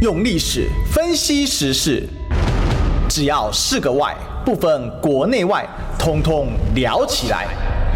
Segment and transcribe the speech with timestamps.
[0.00, 2.08] 用历史分析时事，
[3.08, 4.16] 只要是个“外”，
[4.46, 5.68] 不分国内外，
[5.98, 7.48] 通通聊起来。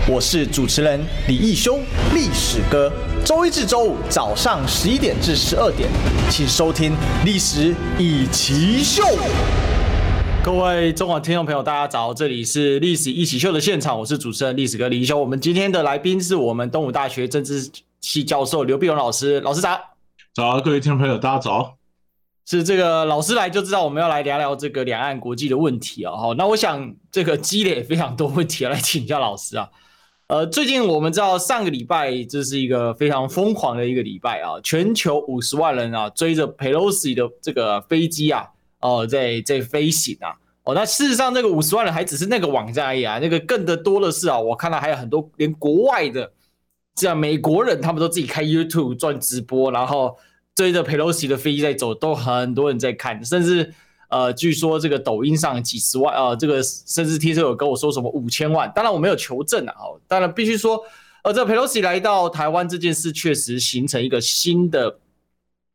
[0.08, 1.78] 我是主持人李义修，
[2.12, 2.92] 历史哥。
[3.24, 5.88] 周一至周五早上十一点至十二点，
[6.28, 6.90] 请收听
[7.24, 9.04] 《历史易起秀》。
[10.42, 15.16] 各位中广听众朋友，大家早，这里是《历史一起秀》的现场，我是主持人历史哥李义修。
[15.16, 19.78] 我们今天的来宾是我们东吴大学政治系教授刘碧荣老师，老师早。
[20.34, 21.77] 早，各位听众朋友，大家早。
[22.45, 26.12] 是这个老师来就知道我们要来聊聊这个两岸国际的问题啊。
[26.14, 29.69] 好，那我想这个积累非常多问题要来请教老师啊。
[30.27, 38.48] 呃，最近我们知道上个礼拜这是一个非常疯狂的一个礼拜啊，全球五十万人啊追着 Pelosi 的这个飞机啊，
[38.80, 40.34] 哦，在在飞行啊。
[40.64, 46.33] 哦，那事实上这个五十万人还只是那个网站而已啊，那个更的多的是啊，我看到还有很多连国外的
[46.95, 50.16] 这样美国人他们都自己开 YouTube 赚直播，然后。
[50.55, 53.73] 追着 Pelosi 的飞机在走，都很多人在看，甚至
[54.09, 60.81] 呃，据说这个抖音上几十万，呃，这个甚至听说有跟我说什么五千万，当然我没有求证啊，哦，当然必须说，
[61.25, 64.98] 呃，这 Pelosi 来到台湾这件事确实形成一个新的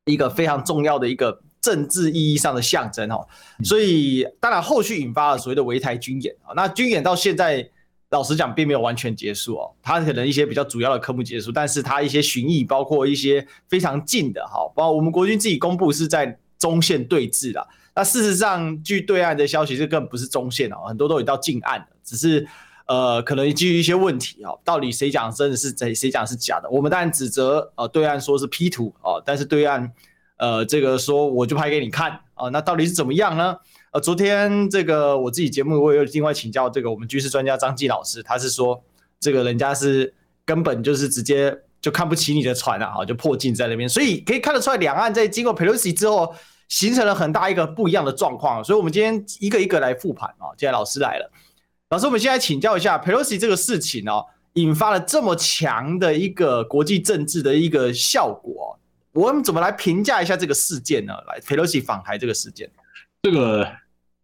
[0.06, 3.28] 一个非常重要的一个政治意义上的象征哦，
[3.64, 7.70] 所以当然后续引发了所谓的围台军演啊，那军演到现在。
[8.10, 9.72] 老实讲，并没有完全结束哦。
[9.82, 17.68] 它可能一些比较主要的科目结束，但是它一些巡弋，包括一些非常近的，哈，包括我们国军自己公布是在中线对峙的。
[17.96, 21.88] 那事实上，据对岸的消息，这根本不是中线哦，很多都已到近岸了。
[22.04, 22.48] 只是
[22.86, 26.70] 呃，可能基于一些问题啊，到底谁讲真的是谁，谁讲是假的？
[26.70, 29.92] 我们当然指责呃对岸说是 P 图哦，但是对岸
[30.38, 33.58] 呃这个说我就拍给你看啊，那到底是怎么样呢？
[33.98, 38.80] 呃，昨天这个我自己节目我也有另外请教这个我们军事专家张继老师，他是说
[39.20, 40.14] 这个人家是
[40.46, 46.32] 根本就是直接就看不起你的船啊，就破镜在那边，所以可以看得出来，两岸在经过 Pelosi 之后，
[46.70, 48.64] 形成了很大一个不一样的状况。
[48.64, 50.54] 所以，我们今天一个一个来复盘啊。
[50.56, 51.32] 现在老师来了，
[51.90, 58.78] 老师，我们现在请教一下 Pelosi 这个事情哦，引发了这么强的一个国际政治的一个效果，
[59.14, 61.14] 我们怎么来评价一下这个事件呢？
[61.28, 62.70] 来，佩洛西访台这个事件。
[63.24, 63.68] 这个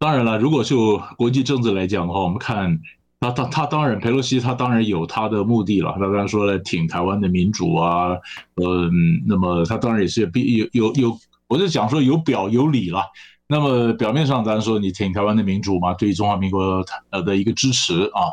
[0.04, 2.78] 当然了，如果就国际政治来讲的话，我们看
[3.22, 5.94] 他他他当然，佩洛西他当然有他的目的了。
[5.98, 8.10] 他刚才说了挺台湾的民主啊，
[8.56, 13.02] 嗯，那么他当然也是必有有有，我就讲说有表有理了。
[13.48, 18.28] 那么表面上当然说你挺台湾的民主嘛，对于中华民国呃的一个支持啊。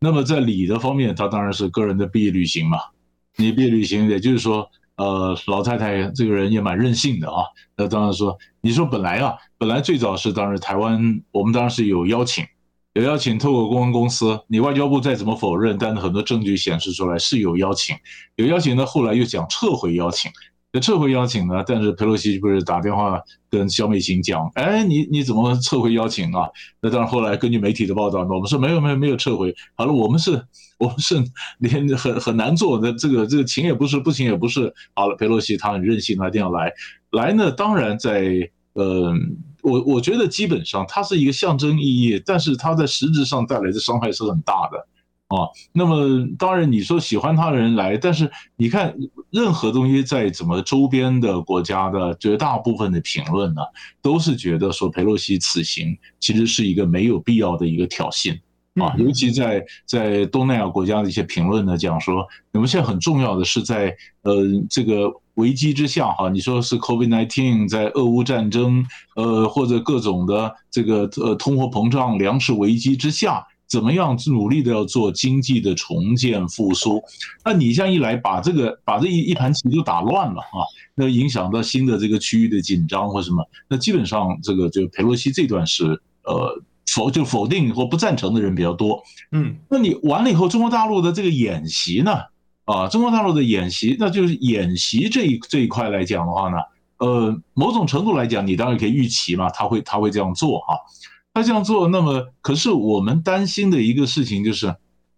[0.00, 2.76] 那么在理的方面，他当然是个人的毕业旅行嘛。
[3.36, 4.68] 你毕业旅行，也就是说。
[4.96, 7.44] 呃，老太太这个人也蛮任性的啊。
[7.76, 12.44] 那当然说，你说本来啊，本来最早是当时台湾，我们当时有邀请，
[12.92, 17.96] 有邀请透过公关公司，你外交部再怎么否认，但是很多证据显示出来是有邀请，
[18.36, 20.30] 有邀请呢，后来又想撤回邀请。
[20.80, 21.62] 撤回邀请呢？
[21.66, 23.20] 但是佩洛西不是打电话
[23.50, 26.48] 跟肖美琴讲，哎，你你怎么撤回邀请啊？
[26.80, 29.54] 那当然后来根据媒体的报道，我们说没有没有没有撤回。
[29.74, 30.32] 好了，我们是，
[30.78, 31.22] 我们是
[31.58, 34.72] 连很很难做的这个这个请也不是，不请也不是。
[34.94, 36.72] 好了，佩洛西他很任性，他一定要来。
[37.12, 39.14] 来呢，当然在呃，
[39.62, 44.88] 我我觉得基本上它是一个象征意义，但是它在实质上带来的伤害是很大的。
[45.28, 48.94] 啊，那么当然你说喜欢他的人来，但是你看
[49.30, 53.62] 任何东西在怎么周边的国家的绝大部分的评论呢，
[54.02, 58.38] 都是觉得说佩洛西此行其实是一个没有必要的一个挑衅
[58.74, 64.34] 啊，尤其在在东南亚国家的一些评论呢，讲说我们现在很重要的是在呃
[64.68, 68.84] 这个危机之下哈，你说是 COVID-19 在俄乌战争
[69.16, 73.44] 呃或者各种的这个呃通货膨胀粮食危机之下。
[73.74, 77.02] 怎么样努力的要做经济的重建复苏？
[77.44, 80.62] 那你这样一来，把这个把这一一盘棋就打乱了啊！
[80.94, 83.44] 那影响到新的这个区域的紧张或什么？
[83.68, 89.02] 那基本上这个就佩洛西这段是呃否就否定或不赞成的人比较多。
[89.32, 92.12] 嗯，那你完了以后，中国大陆的这个演习呢？
[92.66, 96.58] 啊，中国大陆的演习，那就是演习这一这一块来讲的话呢，
[96.98, 100.78] 呃，某种程度来讲，你当然可以预期嘛，他会他会这样做哈。
[101.34, 104.72] 他这样做，那么可是我们担心的一个事情就是，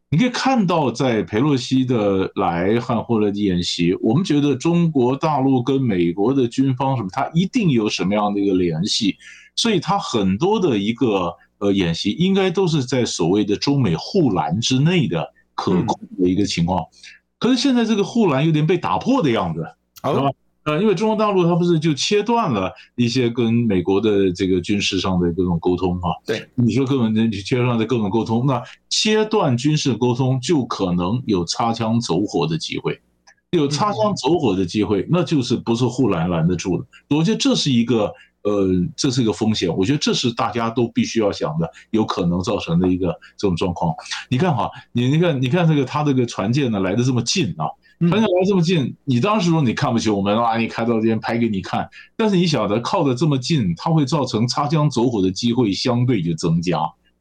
[0.09, 9.19] 你可以看到在裴洛西的来汉或者演习，我们觉得中国大陆跟美国的军方什么，他一定有什么样的一个联系，
[9.57, 16.83] 所以他很多的一个呃演习，应该都是在所谓的中美护栏之内的可控的一个情况。
[17.39, 19.61] 可是现在这个护栏有点被打破的样子，
[20.03, 20.31] 是吧？
[20.67, 26.11] 呃，因为中国大陆它不是就切断了一些跟美国的这个军事上的各种沟通哈？
[26.27, 33.01] 对，你说根本你切断的各种沟通，那切断军事沟通就可能有擦枪走火的机会，
[33.53, 36.85] 有擦枪走火的机会，那就是不是护栏拦得住的。
[37.17, 38.13] 我觉得这是一个
[38.43, 39.73] 呃，这是一个风险。
[39.73, 43.95] 我觉得这是大家都必须要想的，有可能造成的一个这种状况。
[44.29, 47.71] 你看哈，你你看你看这个他这个船舰呢来的这么近啊，
[48.01, 56.79] 船舰来这么近，你当时说你看不起我们啊，你开到这边拍给你看，但是你晓得靠得这么近，它会造成擦枪走火的机会相对就增加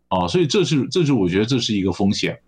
[0.09, 2.39] 啊，所以这是这是我觉得这是一个风险。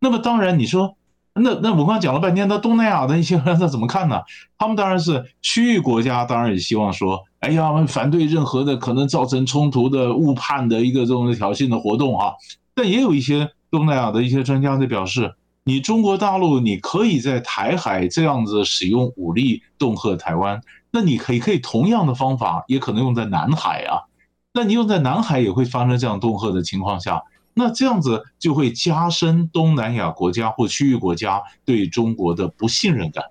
[0.00, 0.96] 那么当然你说。
[1.36, 4.20] 那那我刚讲了半天，那东南亚的一些人他怎么看呢？
[4.56, 12.34] 他们当然是区域国家，当然也希望说，哎呀，我们反对任何的可能造成冲突的误判的一个这种挑衅的活动啊。
[12.72, 24.04] 但也有一些东南亚的一些专家在表示，你中国大陆你可以在台海这样子使用武力恫吓台湾，那你可以可以同样的方法也可能用在南海啊。
[24.52, 27.22] 那你用在南海也会发生这样恫吓的情况下。
[27.54, 33.24] 那这样子就会加深东南亚国家或区域国家对中国的不信任感，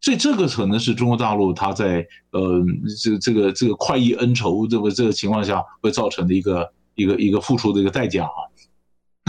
[0.00, 2.62] 所以这个可能是中国大陆它在呃
[3.02, 8.51] 这这个这个快意恩仇这个这个情况下会造成的一个一个一个付出的一个代价啊。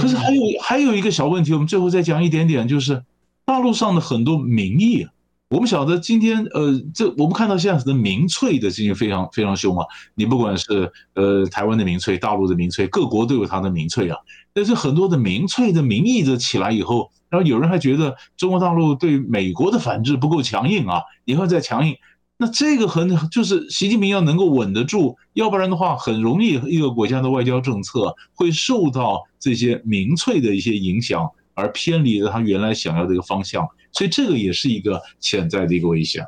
[0.04, 3.02] 可是还有还有一个小问题，我们最后再讲一点点，就是
[3.46, 5.08] 大陆上的很多民意。
[5.50, 9.86] 我们晓得今天，呃，这我们看到现在的民粹的进行非常非常凶啊！
[10.16, 14.18] 你不管是呃台湾的民粹、大陆的民粹，各国都有它的民粹啊。
[14.52, 21.96] 但是很多的民粹的民意的起来以后，然后有人还觉得中国大陆对美国的反制不够强硬啊，以后再强硬，
[22.38, 33.68] 那这个很就是习近平要能够稳得住，要不然的话，很容易一个国家的外交政策会受到这些民粹的一些影响，而偏离了他原来想要的一个方向。
[33.92, 36.26] 所以这个也是一个潜在的一个危险，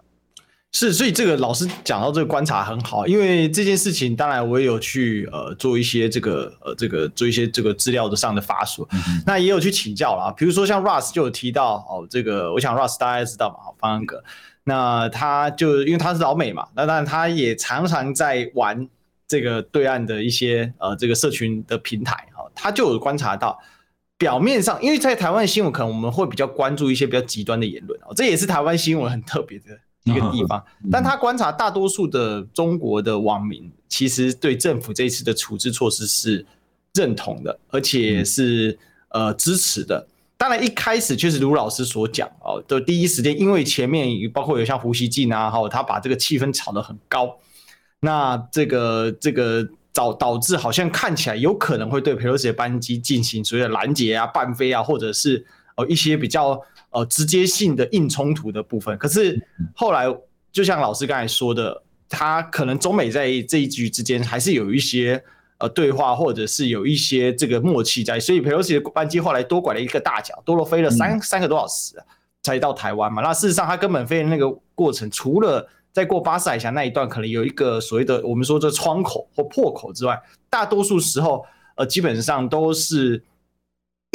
[0.72, 14.24] 是，所以这个老师讲到这个观察很好，因为这件事情当然我也有去呃做一些这个呃这个做一些这个资料的上的发索，嗯、那也有去请教了，比如说像 Russ 就有提到哦，这个我想 Russ 大家知道嘛，方安格，
[14.66, 18.86] 那他就因为他是老美嘛，那当然他也常常在玩
[19.26, 23.58] 这个对岸的一些呃这个社群的平台哈，他就有观察到。
[24.18, 29.66] 表面上，因为在台湾新闻，可能我们会比较关注一些比较极端的言论哦，这也是台湾新闻很特别的
[30.06, 30.64] 一个地方。
[30.90, 36.46] 但他观察大多数的中国的网民，其实对政府这一次的处置措施是
[36.94, 38.80] 认同的，而且是
[39.10, 40.08] 呃支持的。
[40.38, 47.38] 当然一开始确实如老师所讲哦，的第一时间，因为前面包括有像胡锡进啊，哈，他把这个气氛炒得很高，
[48.00, 49.68] 那这个这个。
[49.96, 55.46] 导导致好像看起来有可能会对裴洛西的班机进行所谓的拦截啊、半飞啊，或者是
[55.78, 58.98] 呃一些比较呃直接性的硬冲突的部分。
[58.98, 59.42] 可是
[59.74, 60.14] 后来
[60.52, 65.24] 就像老师刚才说的，他可能中美在这一局之间还是有一些
[65.58, 68.20] 呃对话，或者是有一些这个默契在。
[68.20, 71.96] 所以佩洛西的班机后来多拐了一个大角，多了飞了三三个多小时
[72.44, 73.22] 才到台湾嘛。
[73.22, 83.24] 那事实上他根本飞的那个过程，除了在过巴士海峡那一段，可能有一个所谓的我们说这窗口或破口之外，大多数时候，呃，基本上都是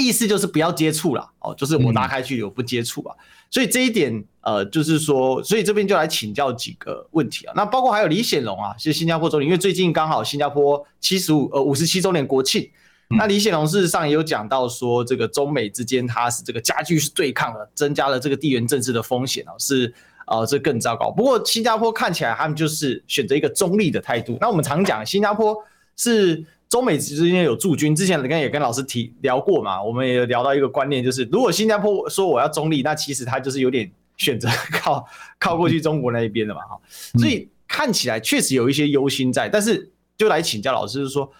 [0.00, 3.14] 意思就是不要接触了哦，就是我拉开距离，我不接触啊。
[3.50, 7.52] 所以这一点，呃，就是说，所以这边就来请教几个问题啊。
[7.56, 12.70] 那包括还有李显龙啊，是新加坡总理，因为最近刚好新加坡七十五呃五十七周年国庆，
[13.08, 19.92] 那李显龙事实上也有讲到说，这个中美之间它是这个加剧是对抗了，增加了这个地缘政治的风险啊，是。
[20.26, 21.10] 呃，这更糟糕。
[21.10, 24.38] 不过新加坡看起来他们就是选择一个中立的态度。
[24.40, 25.56] 那我们常讲，新加坡
[25.96, 29.82] 是中美之间有驻军，之前刚也跟老师提聊过嘛。
[29.82, 35.06] 我们也聊到一个观念，就是如果新加坡说我要中立，那其实他就是有点选择靠
[35.38, 36.60] 靠过去中国那一边的嘛。
[36.62, 36.80] 哈，
[37.18, 39.48] 所以看起来确实有一些忧心在。
[39.48, 41.30] 但是就来请教老师，就是说，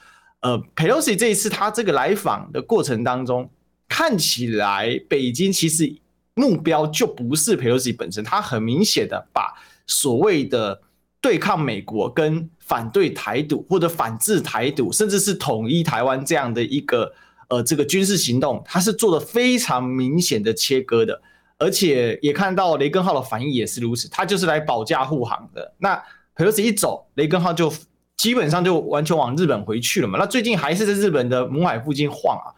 [0.40, 3.48] 呃，佩洛西这一次他这个来访的过程当中，
[3.88, 5.96] 看起来北京其实。
[6.34, 9.52] 目标就不是裴洛西本身，他很明显的把
[9.86, 10.80] 所谓的
[11.20, 17.12] 对抗美国跟反对台独或者反制台独，甚至是统一台湾这样的一个
[17.48, 21.20] 呃这个军事行动，它是做的非常明显的切割的，
[21.58, 25.74] 而且也看到雷根号的反应也是如此，他就是来保驾护航的。
[25.78, 25.94] 那
[26.34, 27.70] 佩洛斯一走，雷根号就
[28.16, 30.18] 基本上就完全往日本回去了嘛。
[30.18, 32.48] 那最近还是在日本的母海附近晃啊。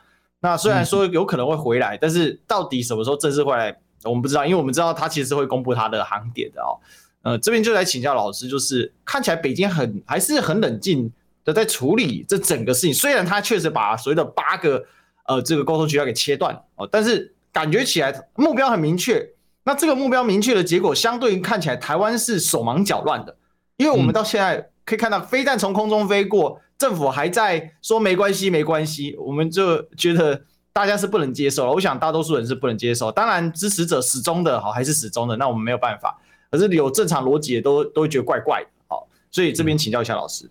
[0.41, 6.79] 那虽然说有可能会回来，但是到底什么时候正式回来，我们不知道，因为我们知道他其实会公布他的航点的哦。
[7.23, 11.11] 呃，这边就来请教老师，就是看起来北京很还是很冷静
[11.45, 14.85] 的在处理这整个事情，虽然他确实把所谓的八个
[15.27, 19.27] 呃这个沟通渠道给切断哦，但是感觉起来目标很明确。
[19.65, 23.37] 那这个目标明确的结果，相对于看起来台湾是手忙脚乱的，
[23.77, 26.61] 因为我们到现在可以看到飞弹从空中飞过。
[26.79, 33.13] 政府还在说没关系，没关系，我们就觉得大家是不能接受了，我想大多数人是不能接受。
[33.13, 36.19] 当然支持者始终的好还是始终的，那我们没有办法。
[36.53, 40.49] 可是有正常逻辑的都都会觉得怪怪的，好，所以这边请教一下老师。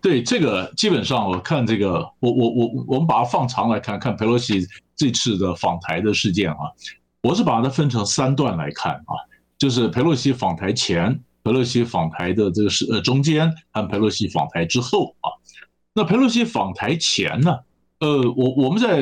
[0.00, 4.66] 对这个，基本上我看这个，我我我我们把它放长来看看佩洛西
[4.96, 6.58] 这次的访台的事件啊，
[7.22, 9.14] 我是把它分成三段来看啊，
[9.56, 11.20] 就是佩洛西访台前。
[11.44, 15.30] 佩洛西访台的这个是呃中间，和佩洛西访台之后啊，
[15.94, 17.56] 那佩洛西访台前呢，
[18.00, 18.98] 呃，我我们在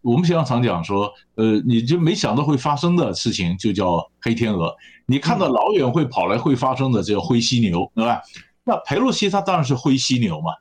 [0.00, 4.74] 我们经常讲说，呃，你就没想到会发生的事情就叫黑天鹅，
[5.12, 8.22] 你看到老远会跑来会发生的这个灰犀牛，对吧？
[8.64, 10.52] 那佩洛西他当然是灰犀牛嘛，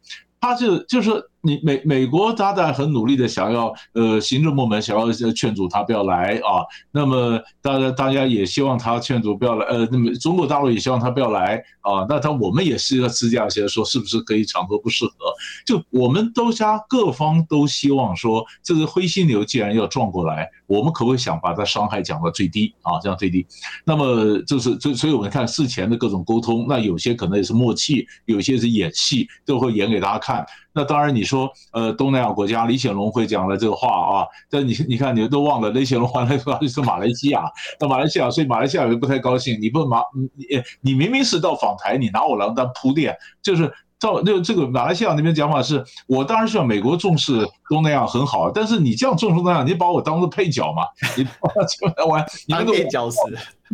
[0.42, 1.31] 他就就是。
[1.44, 6.62] 你美美国他在很努力的想要，呃，行政部门想要劝阻他不要来啊。
[6.92, 12.06] 那么大家大家也希望他劝阻不要来，呃，那么中国大陆也希望他不要来啊。
[12.08, 15.12] 那他我们也是要私下先说，是不是可以场合不适合？
[15.66, 23.00] 就我们都家各方都希望说，这个灰犀牛既然要撞过来，我们可不可以想把它伤害降到最低啊？
[23.00, 23.46] 降到最低。
[23.84, 30.46] 那么就是所所以我们看事前的各种沟通，那有些可能也是默契，有些是演戏，都会演给大家看。
[30.74, 37.44] 那当然，你说，呃，东南亚国家李显龙会讲了这个话啊，但你你看，你都忘了，李显龙还来说是马来西亚，
[37.80, 39.60] 到马来西亚，所以马来西亚人不太高兴。
[39.62, 40.46] 你不马，你
[40.82, 43.72] 你明明是到访台，你拿我来当铺垫，就是。
[44.02, 50.82] 照那这个马来西亚那边讲法是，我当然希望美国重视东南亚很好，但是你这样重视东南亚，你把我当做配角嘛？
[51.16, 51.24] 你
[52.10, 53.20] 完，你们都配角死，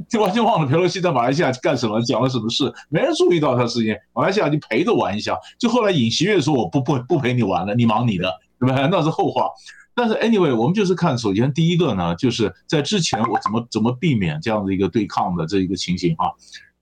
[0.09, 3.95] 就完全忘了佩洛西在马来西亚干什么，讲了什么事，没人注意到他事情。
[4.13, 8.29] 马来西亚就陪着玩一下，就后来尹锡悦说我不不不陪你玩了，你忙你的，
[8.59, 8.85] 对吧？
[8.91, 9.47] 那是后话。
[9.95, 16.27] 但是 anyway，我们就是看，首先第一个呢，就是在之前我怎么怎么避免这样的一个对抗的这一个情形啊。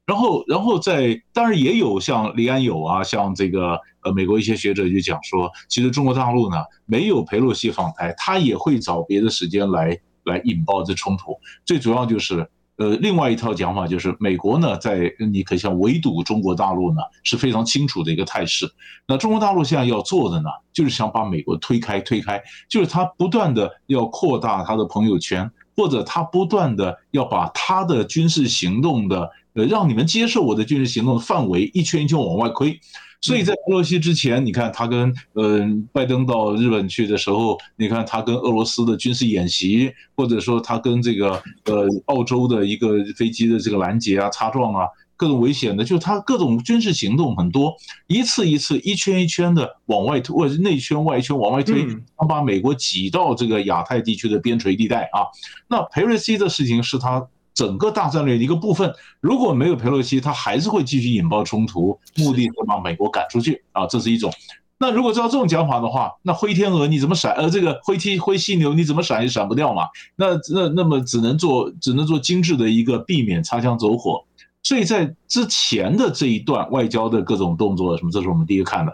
[0.05, 11.35] 然后，然后在当然也有像李安友啊，像这个呃美国一些学者就讲说，其实中国大陆呢没有裴洛西访台，他也会找别的时间来来引爆这冲突。
[11.65, 12.47] 最主要就是
[12.77, 18.71] 呃另外一套讲法就是美国呢在你可以像围堵中国大陆呢是非常清楚的一个态势。
[19.07, 29.31] 那中国大陆现在要做的呢，就是想把美国推开推开，就是他不断的要扩大他的朋友圈，或者他不断的要把他的军事行动的。
[29.55, 32.77] 呃，让你们接受我的军事行动的范围一圈一圈往外推，
[33.21, 47.73] 所以在佩洛西之前，你看他跟呃拜登到日本去的时候，你看他跟俄罗斯的军事演习，或者说他跟这个呃澳洲的一个飞机的这个拦截啊、擦撞啊，各种危险的，就是他各种军事行动很多，
[48.07, 55.31] 一次一次一圈一圈的往外推，或者内圈外圈往外推，他把美国挤到这个亚太地区的边陲地带啊。
[55.69, 57.25] 那佩瑞西的事情是他。
[57.55, 64.31] 整个大战略的一个部分，如果没有佩洛西，他还是会继续引爆冲突，目的是把美国赶出去啊，这是一种。
[64.77, 67.31] 那如果照这种讲法的话，那灰天鹅你怎么闪？
[67.35, 69.83] 呃，这个灰犀灰犀牛你怎么闪也闪不掉嘛？
[70.17, 74.21] 那那那么只能做只能做精致的一个避免擦枪走火。
[74.61, 78.91] 所以在之前的这一段外交的各种动作什么，这是我们第一个看的。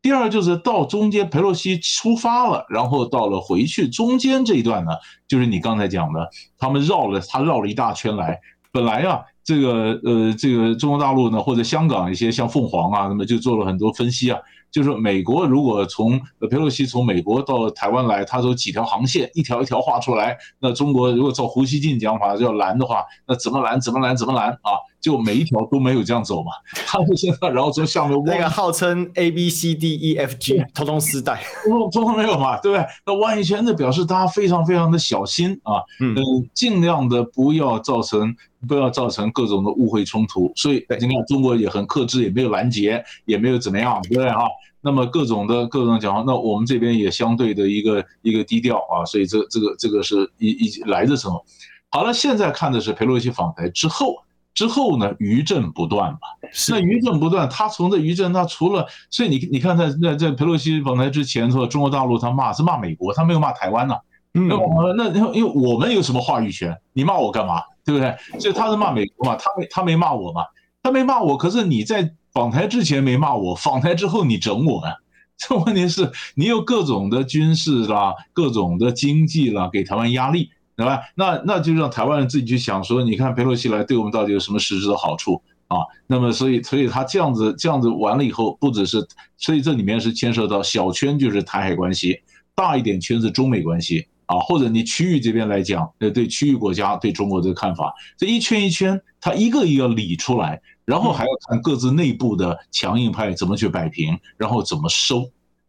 [0.00, 4.92] 第二就是到中间，佩洛西出发了，然后到了回去中间这一段呢，
[5.26, 8.38] 就是你刚才讲的，他们绕了他绕了一大圈来。
[8.70, 14.38] 本来啊，这个呃，这个中国大陆呢，或者香港一些像凤凰啊，那么就做了很多分析啊，
[14.70, 23.80] 就是美国如果从佩洛西从美国到台湾来，他走几条航线，一条一条画出来，那中国如果照胡锡进讲法要拦的话，那怎么拦？
[23.80, 24.14] 怎么拦？
[24.14, 24.78] 怎么拦啊？
[25.00, 26.52] 就每一条都没有这样走嘛，
[26.86, 32.84] 他就现在然后从下面那个号称 A B C D E F G 通通丝带，通通没有嘛，对不对？
[33.06, 36.16] 那弯一圈的表示大家非常非常的小心啊，嗯，
[36.52, 38.34] 尽量的不要造成
[38.66, 40.52] 不要造成各种的误会冲突。
[40.56, 44.48] 所以你看中国也很克制，也没有拦截，也没有怎么样，对不对哈？
[44.80, 51.44] 那么各种的各种讲话，那我们这边也相对的一个一个低调啊，所以这这个这个是一一来的时候，
[51.88, 54.16] 好了，现在看的是佩洛西访台之后。
[54.58, 56.18] 之后呢，余震不断嘛。
[56.68, 63.94] 那余震不断，他从这余震，他除了，所以你你看，在在在佩洛西访台之前，说中国大陆他骂是骂美国，他没有骂台湾呢。
[64.34, 64.48] 嗯，
[64.96, 66.76] 那那因为我们有什么话语权？
[66.92, 67.62] 你骂我干嘛？
[67.84, 68.12] 对不对？
[68.40, 70.42] 所以他是骂美国嘛，他没他没骂我嘛，
[70.82, 71.36] 他没骂我。
[71.36, 74.92] 可是你在访台之前没骂我，访台之后你整我啊？
[75.38, 80.50] 这问题是你有各种的军事啦，各种的经济啦，给台湾压力。
[80.78, 81.00] 对吧？
[81.16, 85.78] 那那就让台湾人自己去想说，你看佩洛西来对我们到底有什么实质的好处啊？
[86.06, 89.04] 那么所以所以他这样子这样子完了以后，不只是，
[89.36, 92.20] 所以这里面是牵涉到小圈就是台海关系，
[92.54, 105.28] 大一点圈是中美关系啊，或者你区域这边来讲，呃，对区域国家对中国的看法，这一圈一圈，他一个一个理出来，然后还要看各自内部的强硬派怎么去摆平，然后怎么收。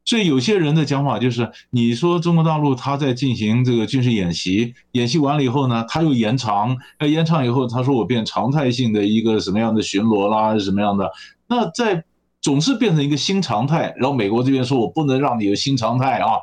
[0.09, 11.11] 所以有些人的讲法就是，你说中国大陆他在进行这个军事演习，演习完了以后呢，他又延长，呃，延长以后他说我变常态性的一个什么样的巡逻啦，什么样的，
[11.47, 12.03] 那在
[12.41, 16.39] 总是变成一个新常态，然后美国这边说我不能让你有新常态啊，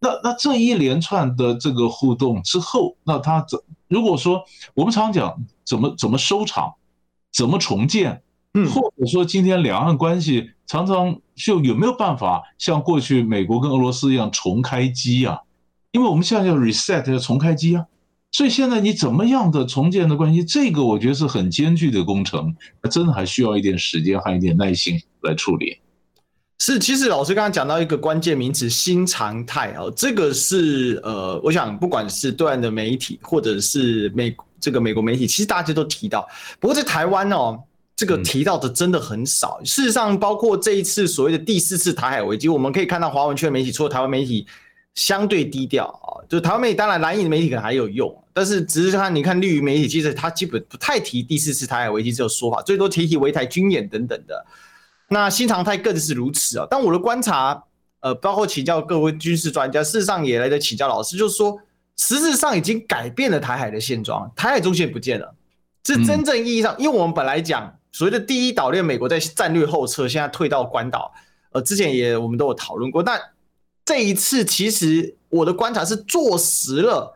[0.00, 4.42] 那那这一连串的这个互动之后，那他怎如果说
[4.74, 5.34] 我们常讲
[5.64, 6.74] 怎么怎么收场，
[7.32, 8.20] 怎么重建？
[8.74, 15.38] 或者说，今天两岸关系常常就有没有办法像过去美国跟俄罗斯一样重开机啊？
[15.92, 17.86] 因为我们现在要 reset 要重开机啊，
[18.32, 22.54] 所以现在你怎么样的重建的关系，这个我觉得是很艰巨的工程，
[22.90, 25.78] 真的还需要一点时间还一点耐心来处理。
[26.58, 36.28] 是，其实老师刚刚讲到一个关键名词“新常态”哦，这个是呃，我想不管是对岸的媒体或者是美这个美国媒体，其实大家都提到。
[36.60, 37.58] 不过在台湾哦。
[37.98, 39.60] 这个提到的真的很少。
[39.64, 44.46] 事实上，包括这一次所谓的第四次台海危机，我们可以看到华文圈媒体，除了台湾媒体
[44.94, 54.46] 相对低调啊，就台湾媒体，当然蓝营的媒体可能还有用，但是只是看你看绿营媒体，其实他基本不太提第四次台海危机这个说法，最多提提围台军演等等的。
[55.08, 56.68] 那新常态更是如此啊。
[56.70, 57.64] 但我的观察，
[57.98, 61.58] 呃，包括请教各位军事专家，事实上也来得请教老师，就是说，
[61.96, 65.34] 实质上已经改变了台海的现状，台海中线不见了，
[65.84, 67.74] 是真正意义上，因为我们本来讲。
[67.92, 71.12] 所谓的第一岛链，美国在战略后撤，现在退到关岛。
[71.50, 73.02] 呃，之前也我们都有讨论过。
[73.02, 73.20] 但
[73.84, 77.14] 这一次，其实我的观察是坐实了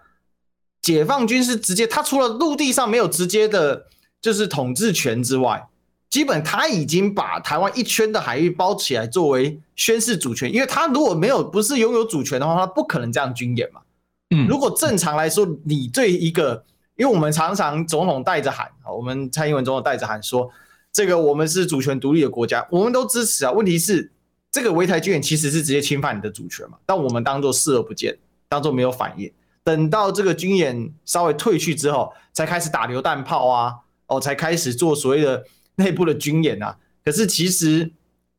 [0.80, 3.86] 解放军是直接，他除了陆地上没有直接的，
[4.20, 5.68] 就是统治权之外，
[6.08, 10.52] 基本他已经把台湾一圈的海域包起来，作为宣示主权。
[10.52, 13.82] 因为他如果没有不是拥有主权的话，他不可能这样军演嘛。
[14.30, 16.64] 嗯，如果正常来说，你对一个，
[16.96, 20.50] 因为我们常常总统带着喊，我们蔡英文总统带着喊说。
[20.92, 23.50] 这个我们是主权独立的国家，我们都支持啊。
[23.50, 24.12] 问题是，
[24.50, 26.76] 这个围台军演其实是直接侵犯你的主权嘛？
[26.84, 29.32] 但我们当做视而不见，当做没有反应。
[29.64, 33.74] 等到这个军演稍微退去之后，才开始打榴弹炮啊，
[34.06, 35.42] 哦，才开始做所谓的
[35.76, 36.76] 内部的军演啊。
[37.02, 37.90] 可是其实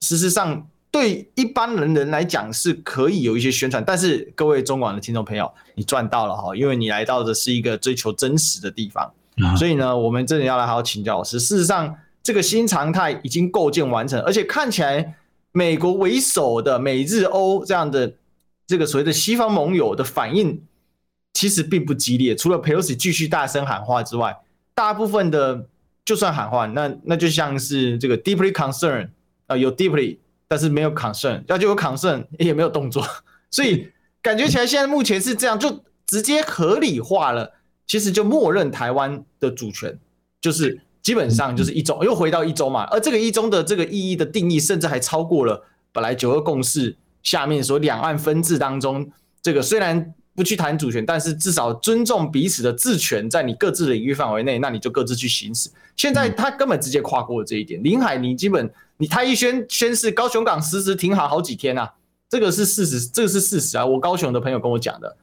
[0.01, 3.83] 事实上，对一般人人来讲是可以有一些宣传。
[3.85, 9.11] 但是各位中广的听众朋友，你赚到了哈，因为你来到的是一个追求真实的地方。
[9.57, 11.37] 所以呢，我们真的要来好好请教老师。
[11.37, 11.93] 事实上。
[12.25, 15.17] 这个新常态已经构建完成，而且看起来
[15.51, 18.13] 美国为首的美日欧这样的
[18.65, 20.63] 这个所谓的西方盟友的反应
[21.33, 24.33] 其实并不激烈，除了佩洛西继续大声喊话之外，
[24.73, 25.67] 大部分的
[26.05, 29.09] 就算喊话，那那就像是这个 deeply concern
[29.47, 30.15] 啊，有 deeply，
[30.47, 33.05] 但是没有 concern，要就有 concern 也没有动作，
[33.51, 33.89] 所以
[34.21, 37.53] 感觉起来现在目前是这样，就直接合理化了，
[37.87, 39.97] 其实就默认台湾的主权
[40.41, 40.81] 就是。
[41.03, 55.69] 基本上就是一中，又回到一中嘛，而这个一中的这个意义的定义，甚至还超过了本来九二共识下面所两岸分治当中，这个虽然不去谈主权，但是至少尊重彼此的治权，在你各自的领域范围内，那你就各自去行使。
[55.97, 58.71] 现在他根本直接跨过了这一点，林海你基本
[59.07, 61.93] 他一宣宣誓高雄港实时停航好几天啊，
[62.29, 65.15] 这个是事实，这个是事实啊，我高雄的朋友跟我讲的，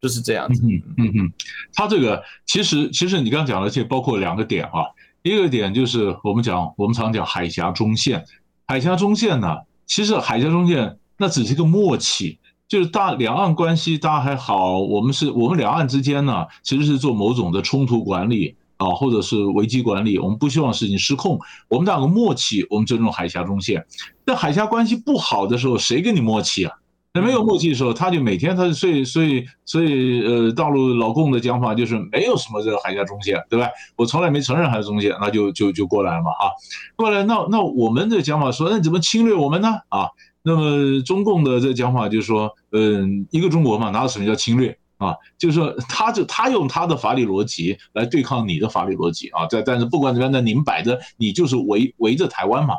[0.00, 0.62] 就是这样子。
[0.64, 1.32] 嗯嗯嗯，
[1.74, 4.86] 他这个其实其实你刚刚讲的这包括两个点啊。
[5.22, 8.24] 一个点就是我们讲，我们常讲海峡中线，
[8.66, 21.38] 海峡中线呢，其实海峡中线那只是一个默契，就是大两岸关系大家还好，我们是我们两岸之间呢，其实是做某种的冲突管理啊，或者是危机管理，我们不希望事情失控，
[21.68, 23.84] 我们两个默契，我们尊重海峡中线。
[24.24, 26.72] 但海峡关系不好的时候，谁跟你默契啊？
[27.14, 33.68] 那没有默契的时候，他就每天他所以所以所以呃，大陆老共的讲法就是没有什么这个海峡中线，对吧？
[33.96, 36.52] 我从来没承认海峡中线，那就就就过来了嘛啊，
[36.96, 40.08] 过来那那我们的讲法说，那你怎么侵略我们呢啊？
[40.42, 45.16] 那么中共的这讲法就是说，嗯，一个中国嘛，哪有什么叫侵略啊？
[45.38, 52.74] 就是说他就他用他的法理逻辑来对抗你的法理逻辑啊，在但是不管怎么样，那您摆着你就是围围着台湾嘛。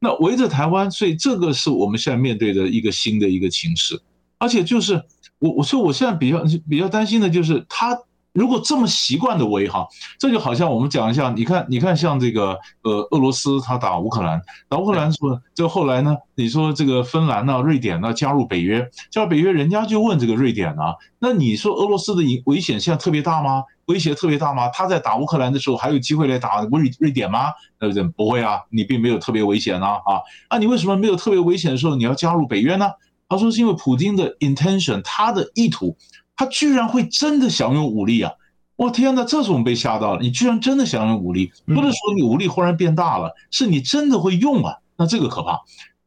[0.00, 3.98] 那围着台湾，所以这个是我们现在面对的一个新的一个情势，
[4.36, 5.02] 而且就是
[5.38, 7.98] 我我说我现在比较比较担心的就是他
[8.34, 9.86] 如果这么习惯的围哈，
[10.18, 23.62] 这就好像我们讲一下，你看你看像这个呃俄罗斯他打乌克兰，打乌克兰说就后来呢，你说这个芬兰呐、瑞典呐加入北约，加入北约，人家就问这个瑞典啊，那你说俄罗斯的危危险现在特别大吗？
[23.86, 24.68] 威胁特别大吗？
[24.70, 27.52] 他在打乌克兰的时候还有机会来打瑞瑞典吗？
[27.78, 28.02] 对不对？
[28.02, 30.18] 不会啊，你并没有特别危险啊啊！
[30.50, 32.90] 那你为什么没有特别危险的时候你要加入北约呢？
[33.28, 35.96] 他说是因为普京的 intention，他的意图，
[36.36, 38.32] 他居然会真的想用武力啊！
[38.76, 40.20] 我天哪，这是我们被吓到了！
[40.20, 44.76] 你居然真的想用武力，不是说你武力忽然变大了，是你真的会用啊！
[44.96, 45.60] 那这个可怕。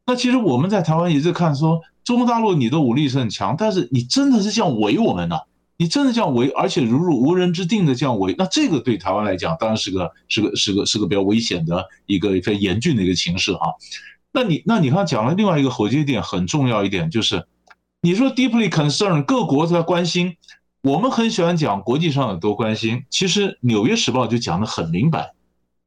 [0.06, 1.80] 那其实我们在台湾也是看说。
[2.04, 5.42] 中国大陆你的武力是很强，但是你真的是这样围我们呢、啊？
[5.76, 13.74] 你真的这样围，而且如入无人之境的这样围，那这个对台湾来讲当然是个是个是个是个比较危险的一个非常严峻的一个情势哈。
[14.32, 17.46] 那你那你刚讲了另外一个火节点很重要一点就是，
[18.00, 20.36] 你说 deeply concerned 各国在关心，
[20.82, 25.32] 我们很喜欢讲国际上有多关心，其实《纽约时报》就讲得很明白，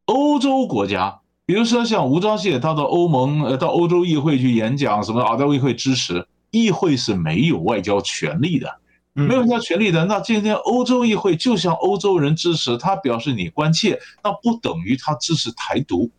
[0.06, 8.67] 欧洲国家，比如说像吴钊燮，他到欧盟呃到欧洲议会去演讲，什么奥运会支持，议会是没有外交权利的。
[9.13, 16.10] 没有人家权利的，那今天欧洲议会就向欧洲人支持他，表示你关切，那不等于他支持台独。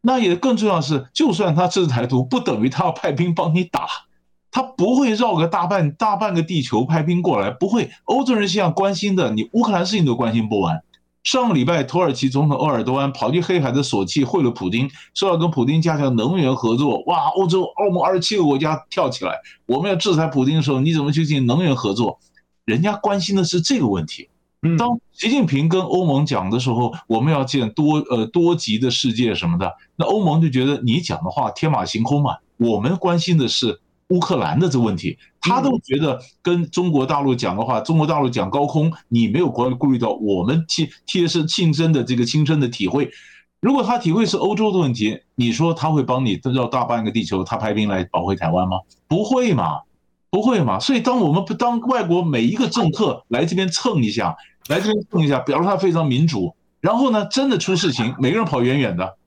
[0.00, 3.86] 那也更重要的是，就算他支持台独，不等于他要派兵帮你打，
[4.52, 7.90] 他不会绕个大半大半个地球派兵过来，不会。
[8.04, 10.80] 欧洲人现在关心的，你乌克兰事情都关心不完。
[11.24, 17.02] 上个礼拜，土耳其总统鄂尔多安跑去黑海的索契会了普京，说要跟普京加强能源合作。
[17.06, 22.18] 哇，欧洲欧盟二十七个国家跳起来，我们要制裁普京的时候，你怎么去进行能源合作？
[22.64, 24.28] 人家关心的是这个问题。
[24.78, 32.36] 当习近平跟欧盟讲的时候，我们要建多呃多极的世界什么的，那欧盟就觉得你讲的话天马行空嘛。
[32.58, 43.10] 我们关心的是乌克兰的这问题，他都觉得跟中国大陆讲的话，中国大陆讲高空，你没有关顾虑到我们贴贴身亲身的这个亲身的体会。
[43.60, 48.78] 如果他体会是欧洲的问题，你说他会帮你绕大半个地球，他派兵来保卫台湾吗？
[49.08, 49.80] 不会嘛。
[50.30, 50.80] 不会嘛？
[50.80, 54.34] 所以当我们不当外国每一个政客来这边蹭一下，
[54.68, 59.18] 来这边蹭一下，表示他非常民主，然后呢，真的出事情，每个人跑远远的，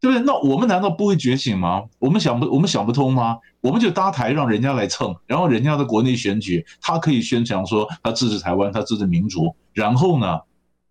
[0.00, 0.24] 对不对？
[0.24, 1.82] 那我们难道不会觉醒吗？
[1.98, 3.38] 我们想不，我们想不通吗？
[3.60, 10.40] 我们就搭台让人家来蹭，然后人家的国内选举，他可以宣传说他支持台湾，他支持民主，然后呢，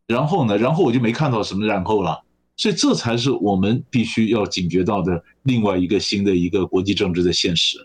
[0.07, 2.21] 然后呢，然后我就没看到什么然后了。
[2.57, 7.77] 所以这才是我们必须要警觉到的另外一个新的一个国际政治的现实。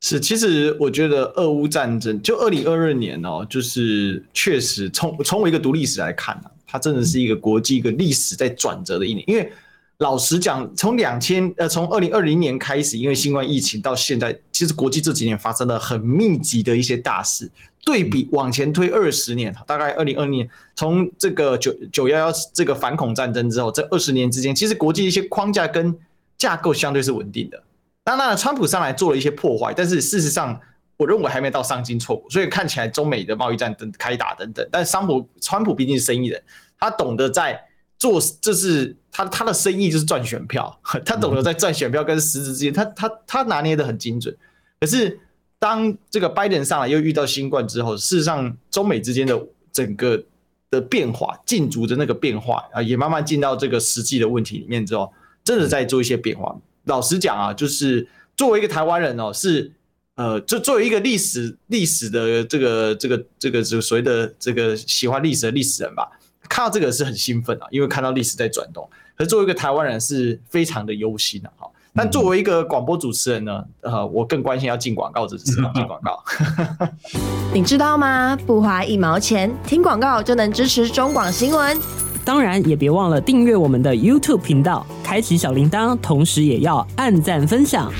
[0.00, 9.22] 是，其实我觉得俄乌战争就二零二二年哦，就是确实从从我一个读历史来看啊，它真的是一个国际一个历史在转折的一年。
[9.28, 9.52] 因为
[10.00, 17.50] 老实讲，从两千呃从二零二零年开始，因为新冠疫情到现在，其实国际这几年发生了很密集的一些大事。
[17.82, 25.94] 对比往前推二十年，大概二零二零年从这个九九幺幺这个反恐战争之后，这二十年之间，其实国际一些框架跟
[26.38, 27.62] 架构相对是稳定的。
[28.02, 30.58] 当然，川普上来做了一些破坏，但是事实上，
[30.96, 34.66] 我认为还没到伤筋错误，所以看起来中美的贸易战等开打等等。
[34.72, 36.42] 但川普，川普毕竟是生意人，
[36.78, 37.62] 他懂得在
[37.98, 44.34] 做，这是他他的生意就是赚选票， 他懂得在赚选票跟实质之间，他他他拿捏的很精准。
[44.80, 45.18] 可是
[45.58, 49.38] 当这个拜登上来又遇到新冠之后，事实上中美之间的
[49.72, 50.22] 整个
[50.70, 55.12] 的变化，禁足的那个变化啊，也慢慢进到这个实际的问题里面之后，
[55.44, 56.56] 真的在做一些变化。
[56.84, 59.70] 老实讲啊，就是作为一个台湾人哦，是
[60.14, 66.10] 呃，就作为一个历史历史的这个这个这个这个所谓的这个喜欢历史的历史人吧，
[66.50, 68.86] 看到这个是很兴奋啊，因为看到历史在转动。
[69.16, 71.70] 可是作为一个台湾人，是非常的忧心啊哈。
[71.94, 76.22] 但作为一个广播主持人呢，呃，我更关心要进广告，这是进广告。
[77.54, 78.36] 你知道吗？
[78.46, 81.78] 不花一毛钱，听广告就能支持中广新闻。
[82.24, 87.92] 当然，也别忘了订阅我们的 YouTube 频道，开启小铃铛，同时也要按赞分享，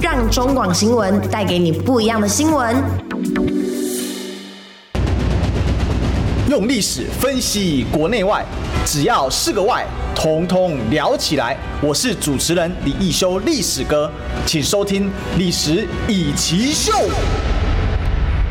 [0.00, 3.63] 让中广新闻带给你不一样的新闻。
[6.54, 8.46] 用历史分析国内外，
[8.86, 11.58] 只要是个“外”，统统聊起来。
[11.82, 14.08] 我是主持人李易修，历史哥，
[14.46, 16.92] 请收听《历史易起秀》。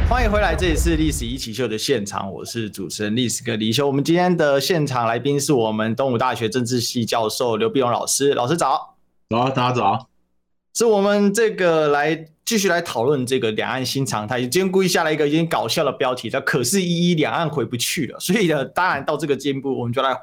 [0.09, 3.87] 欢迎回来，这里是历史一起秀的现场，我是主持人历史哥李修。
[3.87, 8.97] 我们今天的现场来宾是我们东吴大学政治系教授刘碧荣老师，老师早。
[9.29, 10.09] 早，大家早。
[10.73, 14.39] 是我们这个来继续来讨论这个两岸新常态。
[14.41, 18.19] 今天故意下来一个有点搞笑的标题，叫“可是依依两岸回不去了”。
[18.21, 20.17] 所以呢，当然到这个进步，我们就来。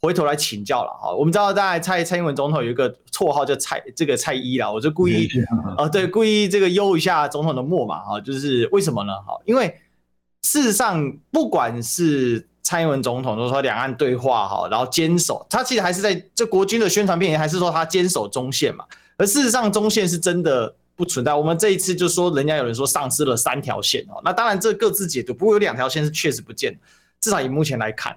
[0.00, 5.28] 回头来请教了哈，我们知道大概蔡蔡英文总统有一个绰号叫蔡这个蔡一啦，我就故意
[5.76, 9.36] 啊 对，故意这个悠一下总统的墨嘛哈，就是为什么呢哈？
[9.44, 9.66] 因为
[10.44, 18.84] 事实上不管是蔡英文总统都说两岸对话哈，然后坚守，他其实还是在这国军的宣传片，还是说他坚守中线嘛？
[19.16, 21.32] 而事实上中线是真的不存在。
[21.32, 26.76] 我们这一次就说人家有人说丧失了三条线哦，那当然这各自解读，不过有两条线是确实不见，
[27.20, 28.14] 至少以目前来看。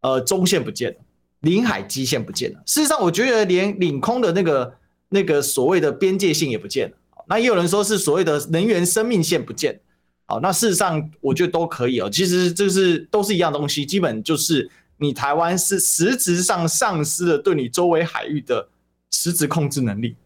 [0.00, 0.96] 呃，中线不见了，
[1.40, 2.60] 领海基线不见了。
[2.66, 4.74] 事实上，我觉得连领空的那个
[5.10, 6.96] 那个所谓的边界线也不见了。
[7.28, 9.78] 那也有人说是所谓的能源生命线不见。
[10.26, 12.10] 好，那事实上我觉得都可以哦。
[12.10, 18.68] 其实就是都是一样东西，基本就是你台湾是实质上丧失了对你周围海域的
[19.10, 20.16] 实质控制能力。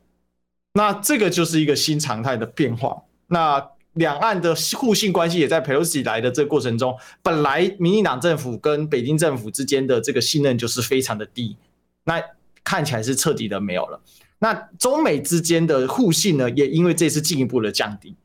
[0.74, 3.02] 那这个就是一个新常态的变化。
[3.28, 11.56] 那两岸的互信关系也在裴洛西来的这个过程中，本来民进党政府跟北京政府之间的这个信任就是非常的低，
[12.04, 12.20] 那
[12.64, 14.00] 看起来是彻底的没有了。
[14.40, 18.16] 那中美之间的互信呢，也因为这次进一步的降低。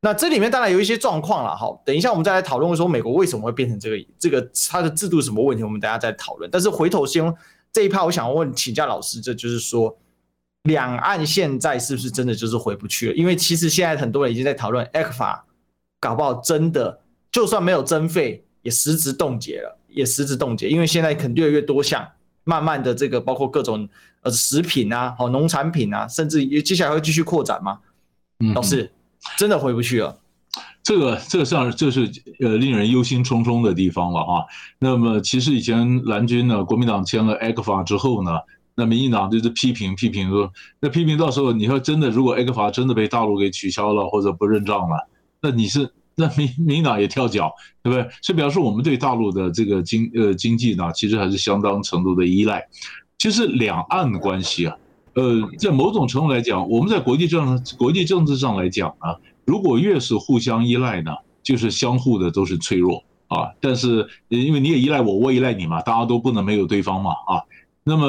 [0.00, 6.48] 那这里面当然有一些状况了，哈，等一下我们再来讨论说美国为什么会变成这个这个它的制度什么问题，我们等下再讨论。
[6.48, 7.34] 但是回头先
[7.72, 9.98] 这一趴，我想问请教老师，这就是说
[10.64, 13.14] 两岸现在是不是真的就是回不去了？
[13.14, 15.40] 因为其实现在很多人已经在讨论 ECFA，
[16.00, 17.00] 搞不好真的
[17.32, 22.06] 就算没有征费，也实质冻结了，也实质冻结，因为现在肯定越来越多项，
[22.44, 23.88] 慢慢的这个包括各种
[24.22, 27.78] 呃食品啊，好农产品啊，甚至接下来会继续扩展吗？
[28.40, 28.90] 嗯，老师。
[29.36, 30.16] 真的回不去了，
[30.80, 34.44] 这个这个上这是呃令人忧心忡忡的地方了啊。
[34.78, 38.30] 那么其实以前蓝军呢，国民党签了 ECFA 之后呢，
[38.78, 45.08] 那民进党就是批评批评说，那批评到时候你说真的，如果埃克法真的被大陆给取消了或者不认账了，
[45.42, 48.08] 那你是那民民进党也跳脚，对不对？
[48.22, 52.64] 所以表示我们对大陆的这个经呃经济呢，其实还是相当程度的依赖。
[53.18, 54.76] 其实两岸的关系啊。
[55.14, 61.10] 呃，在某种程度来讲，我们在国际政国际政治上来讲呢，如果越是互相依赖呢，
[61.42, 63.50] 就是相互的都是脆弱啊。
[63.60, 67.42] 但是因为你也依赖我，我依赖你嘛，大家都不能没有对方嘛啊。
[67.88, 68.06] 那么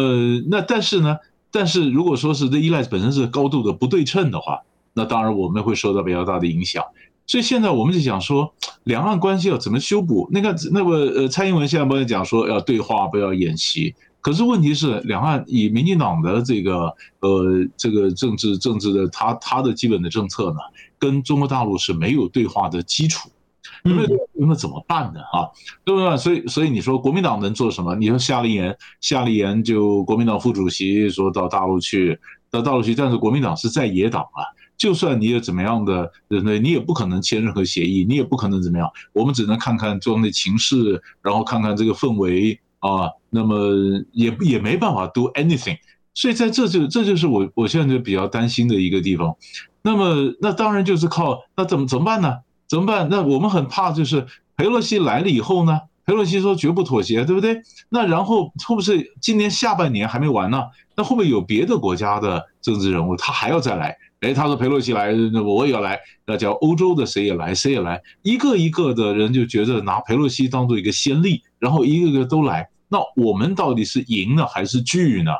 [0.52, 1.18] 那但是呢，
[1.50, 4.60] 但是如果说是这依赖本身是高度的不对称的话，
[4.94, 6.84] 那当然我们会受到比较大的影响。
[7.26, 10.28] 所以现在我们就讲说，两岸关系要怎么修补？
[10.32, 13.96] 那个那个呃，蔡英文现在不是讲说要对话，不要演习。
[14.20, 20.58] 可是问题是，两岸以民进党的这个呃这个政治政治的他他的基本的政策呢，
[20.98, 23.30] 跟中国大陆是没有对话的基础，
[23.84, 24.04] 那么
[24.34, 25.20] 那怎么办呢？
[25.34, 25.48] 啊，
[25.84, 26.18] 对不对？
[26.18, 27.96] 所以所以你说国民党能做什么？
[27.96, 34.44] 你说夏立言夏立言就国民党副主席说到大陆去到大陆去，但是国民党是在野党啊，
[34.78, 36.60] 就算你有怎么样的人类？
[36.60, 42.60] 你也不可能签任何协议，你也不可能怎么样，我们只能看看中央的情势，然后看看这个氛围。
[42.82, 43.74] 啊，那么
[44.14, 45.78] 也也没办法 do anything，
[46.14, 49.36] 所以在这就这就是我我现在就比较担心的一个地方。
[49.82, 52.38] 那么那当然就是靠那怎么怎么办呢？
[52.70, 53.10] 怎么办？
[53.10, 57.62] 那我们很怕就是裴洛西来了以后呢，裴洛西说绝不妥协，对不对？
[57.90, 60.64] 那然后会不会今年下半年还没完呢？
[60.96, 63.98] 那会不会有别的国家的政治人物他还要再来？
[64.20, 71.42] 哎，他说裴洛西来，那我也要来，那叫欧洲的谁也来，谁也来，一个一个的人就觉得拿裴洛西当做一个先例。
[71.58, 75.32] 然后一个个都来，那我们到底是赢呢还是拒呢？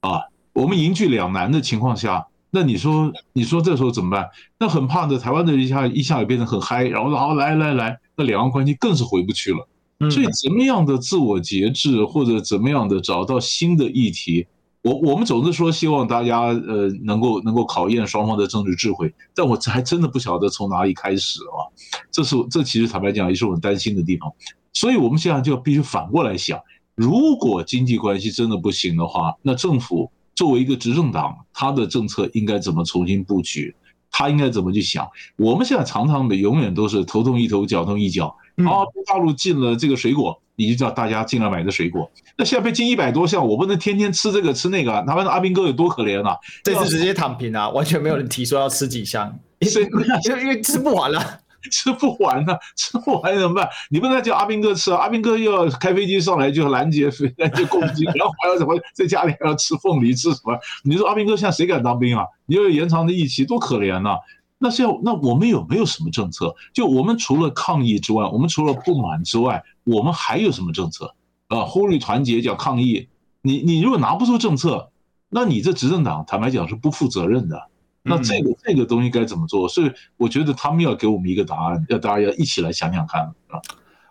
[0.00, 0.20] 啊，
[0.52, 4.28] 我们赢拒两难的情况下，那你说，你说这时候怎么办？
[4.58, 9.66] 那很怕的，台湾的一下一下也变得很嗨，然后说好来来来，那两岸关系更是回不去了。
[10.10, 14.46] 所以怎么样的自我节制，或者怎么样的找到新的议题，
[14.82, 21.64] 我我们总是说希望大家呃能够能够考验双方的政治智慧，但我还真的不晓得从哪里开始啊。
[22.10, 24.30] 这是这其实坦白讲也是我们担心的地方。
[24.74, 26.60] 所以，我们现在就必须反过来想：
[26.94, 33.74] 如果经济关系真的不行的话，那政府作为一个执政党，他的政策应该怎么重新布局？
[34.10, 35.08] 他应该怎么去想？
[35.36, 38.36] 我们现在常常的永远都是头痛一头，脚痛一脚。
[38.56, 42.10] 啊，大陆进了这个水果，你就叫大家进来买的水果。
[42.36, 44.92] 那现在被禁一百多项，我不能天天吃这个吃那个。
[45.06, 46.36] 台湾的阿斌哥有多可怜啊？
[46.62, 49.88] 这次直接躺平啊，完全没有人提说要吃几箱，因为
[50.42, 51.40] 因为吃不完了。
[51.70, 53.68] 吃不完呢、 吃不完怎么办？
[53.90, 54.98] 你不能叫阿兵哥吃啊！
[55.02, 60.58] 阿兵哥又要开飞机上来就拦截飞，就攻击，然后还要怎么在家里还要吃凤梨吃什么？
[60.84, 62.24] 你说阿兵哥现在谁敢当兵啊？
[62.46, 64.16] 你又有延长的疫情，多可怜呐、
[64.58, 66.54] 那现在那我们有没有什么政策？
[66.72, 71.14] 就我们除了抗议之外，我们除了不满之外，我们还有什么政策？
[71.48, 73.08] 啊，呼吁团结叫抗议，
[73.42, 74.90] 你你如果拿不出政策，
[75.28, 77.68] 那你这执政党坦白讲是不负责任的。
[78.04, 79.68] 那这个这个东西该怎么做？
[79.68, 83.60] 所以我觉得他们要给我们一个答案，要大家要一起来想想看啊。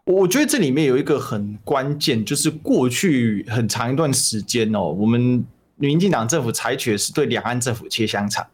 [0.03, 8.45] 我觉得这里面有一个很关键，就是过去很长一段时间哦，我们民进党政府采取的是对两岸政府切香肠，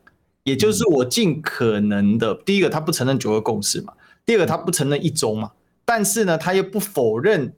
[0.44, 3.94] 也就是我尽可能的，第一个他不承认九二共识嘛，
[4.26, 5.52] 第二个他不承认一中嘛，
[5.86, 7.54] 但是呢，他又不否认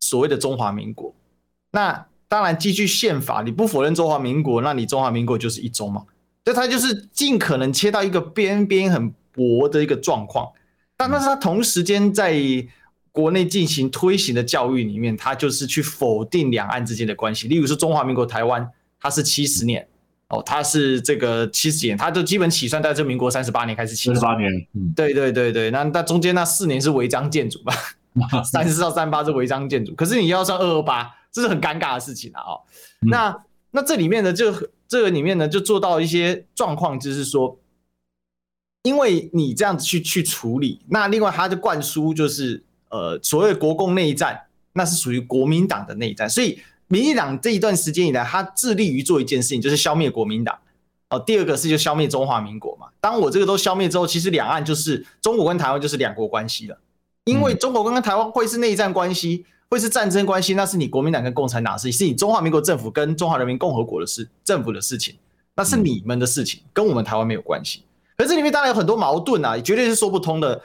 [0.00, 1.14] 所谓的中华民国。
[1.72, 6.04] 那当然，基据宪法，你不否认中华民国，那你中华民国就是一中嘛。
[6.44, 10.50] 所以他就是尽可能切到一个边边很薄的一个状况，
[10.96, 12.34] 但但是它同时间在
[13.12, 17.46] 国内进行推行的教育里面，它就是去否定两岸之间的关系。
[17.46, 18.68] 例如说中华民国台湾，
[19.00, 19.86] 它是七十年
[20.28, 24.06] 哦，它是这个七十几年，它就基本起算在这民国三十八年开始起。
[24.06, 27.74] 三十八年，嗯，对对对对，那那中间那四年是违章建筑吧？
[28.44, 32.42] 三十四到三十八是违章建筑，可是你要算二二八，这是很尴尬的事情啊！
[32.42, 32.60] 哦，
[33.02, 33.36] 那
[33.70, 34.52] 那这里面呢就。
[34.90, 37.56] 这个里面呢，就做到一些状况，就是说，
[38.82, 50.58] 因为你这样子去去处理，那另外他就灌输就是呃所谓国共内战，那是属于国民党的内战，所以民进党这一段时间以来，他致力于做一件事情，就是消灭国民党。
[51.10, 52.88] 哦，第二个是就消灭中华民国嘛。
[53.00, 56.76] 当我这个都消灭之后，其实两岸就是中国跟台湾就是两国关系了，
[57.26, 59.46] 因为中国跟台湾会是内战关系。
[59.70, 65.14] 会是战争关系，那是你国民党跟共产党的事情，是你中华民国政府跟中华人民共和国的事，政府的事情，
[65.54, 67.84] 那是你们的事情，跟我们台湾没有关系。
[68.16, 70.60] 可是这里面当然有很多矛盾啊，绝对是说不通的。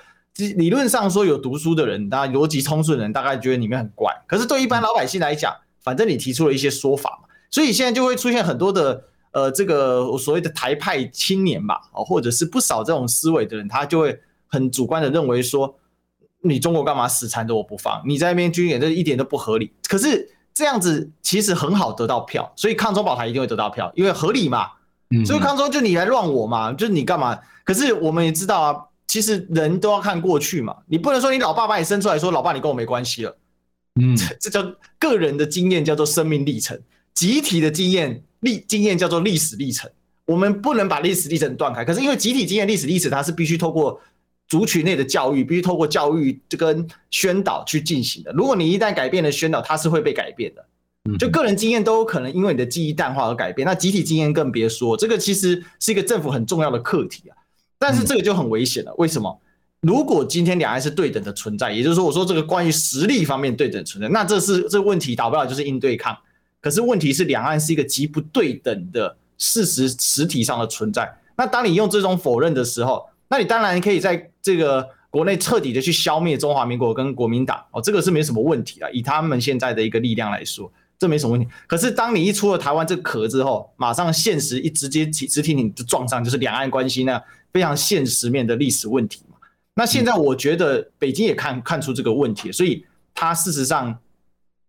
[0.57, 4.11] 理论上说有读书的人，大家逻辑通顺的人，大概觉得里面很怪。
[4.27, 15.77] 可是对一般老百姓来讲，反正你提出了一些说法嘛，所以现在就会出现很多的呃，这个所谓的台派青年吧，或者是不少这种思维的人，他就会很主观的认为说。
[16.45, 18.01] 你中国干嘛死缠着我不放？
[18.05, 19.71] 你在那边军演，这一点都不合理。
[19.89, 24.67] 可是这样子其实很好得到票，所以抗中保台一定会得到票，因为合理嘛。
[25.25, 27.37] 所以抗中就你来乱我嘛，就是你干嘛？
[27.63, 28.75] 可是我们也知道啊，
[29.07, 30.75] 其实人都要看过去嘛。
[30.87, 33.37] 你不能说你老爸把你生出来说，老爸你跟我没关系了。
[34.01, 34.63] 嗯， 这叫
[34.99, 36.79] 个人的经验叫做生命历程，
[37.13, 39.89] 集体的经验历经验叫做历史历程。
[40.25, 41.85] 我们不能把历史历程断开。
[41.85, 43.99] 可是因为集体经验历史历史它是必须透过。
[44.47, 48.31] 族群内的教育必须透过教育这跟宣导去进行的。
[48.31, 50.65] 如果你一旦改变了宣导，它是会被改变的。
[51.19, 54.97] 就个人经验都有可能因为你的记忆淡化而改变，那集体经验更别说。
[54.97, 57.37] 这个其实是一个政府很重要的课题啊。
[57.77, 58.93] 但是这个就很危险了。
[58.97, 59.39] 为什么？
[59.81, 66.17] 如果今天两岸是对等的存在，也就是说，我说这个关于实力方面对等存在，那这是这个问题倒不了就是硬对抗。
[66.59, 71.15] 可是问题是两岸是一个极不对等的事实实体上的存在。
[71.37, 73.05] 那当你用这种否认的时候，
[73.35, 78.89] 那你当然可以在这个国内彻底的去消灭中华民国跟国民党哦，这个是没什么问题的。
[78.93, 81.45] 以他们现在的一个力量来说，这没什么问题。
[81.67, 87.21] 可是当你一出了台湾这个壳之后，马上现实一直接直挺挺就撞上，就是两岸关系那
[87.51, 89.35] 非常现实面的历史问题嘛。
[89.73, 93.99] 那现在我觉得北京也看看出这个问题，所以他事实上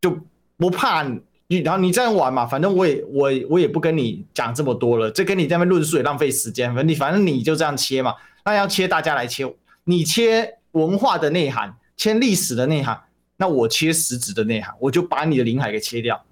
[0.01, 0.19] 就
[0.57, 1.05] 不怕
[1.47, 6.67] 你，然后你这样玩嘛，反正我也我我也不跟你讲这么多了，这跟你在那边论述也浪费时间。
[6.75, 8.13] 反正你反正你就这样切嘛。
[8.47, 9.45] 那要切，大家来切。
[9.83, 12.97] 你切文化的内涵，切历史的内涵，
[13.37, 16.25] 那我切实质的内涵，我就把你的领海给切掉。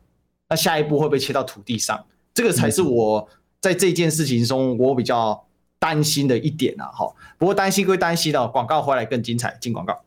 [0.48, 2.06] 那下一步会不会切到土地上？
[2.32, 3.28] 这个才是我
[3.60, 5.44] 在这件事情中我比较
[5.80, 6.86] 担心的一点啊。
[6.86, 9.56] 哈，不过担心归担心的，广告回来更精彩。
[9.60, 9.98] 进广告，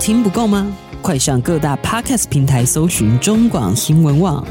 [0.00, 0.74] 听不够吗？
[1.02, 4.42] 快上各大 Podcast 平台搜寻中广新闻网，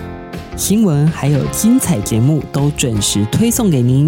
[0.55, 4.07] 新闻还有精彩节目都准时推送给您。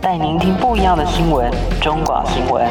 [0.00, 2.66] 带您听不一样的新闻，中广新闻。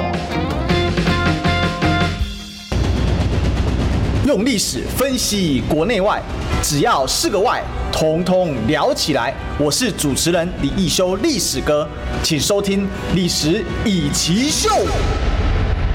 [4.25, 6.21] 用历史分析国内外，
[6.61, 9.33] 只要是个“外”，统统聊起来。
[9.57, 11.87] 我是主持人李易修，历史哥，
[12.23, 12.83] 请收听
[13.13, 14.69] 《历史以奇秀》。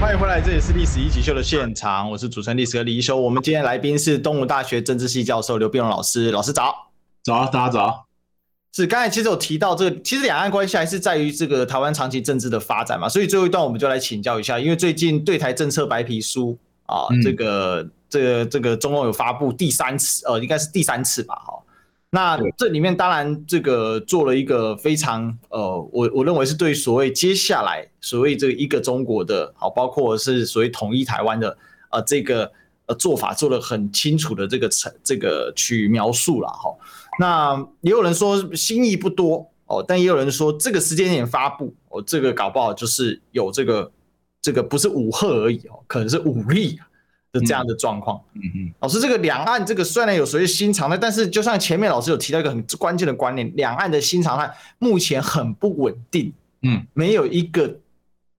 [0.01, 3.15] 欢迎回来，这里是《历史一起秀》的现场，我是主持人历史哥李易修。
[3.15, 6.73] 我们今天来宾是东吴大学政治系教授刘必荣老师，老师早，
[7.23, 8.10] 早，大家早。
[8.73, 21.53] 是刚才其实有提到这个，其实两岸关系还是在于这个台湾长期政治的发展嘛，所以最后一段我们就来请教一下，因为最近对台政策白皮书啊，这个这个这个中共有发布第三次，呃，应该是第三次吧，哈，
[22.11, 31.57] 那这里面当然这个做了一个非常呃，我我认为是对所谓接下来所谓这个一个中国的，好，包括是所谓统一台湾的
[31.89, 32.49] 呃这个
[32.85, 36.73] 呃做法做了很清楚的这个成这个去描述了哈。
[37.21, 43.91] 那也有人说新意不多哦，但也有人说这个时间点发布哦，这个搞不好就是有这个
[44.41, 46.79] 这个不是武吓而已哦，可能是武力
[47.31, 48.19] 的这样的状况。
[48.33, 56.33] 嗯嗯，老师，这个两岸这个虽然有所谓新常态，但是就像前面老师有提到一个很关键的观念，两岸的新常态目前很不稳定。
[56.63, 57.77] 嗯，没有一个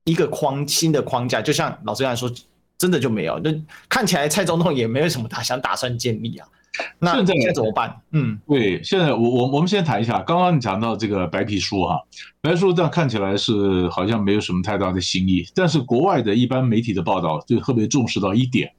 [0.02, 2.28] 一个框新的框架，就像老师刚才说，
[2.76, 3.38] 真的就没有。
[3.44, 3.54] 那
[3.88, 6.48] 看起来蔡总统也没有什么打想打算建立啊。
[6.98, 8.00] 那现在该怎么办？
[8.12, 12.00] 嗯，对，现在我我我们先谈一下，刚刚你讲到这个白皮书哈，
[12.40, 18.72] 白皮书这样看起来是好像没有什么太大的新意，但是国外的一般媒体的报道就特别重视到一点，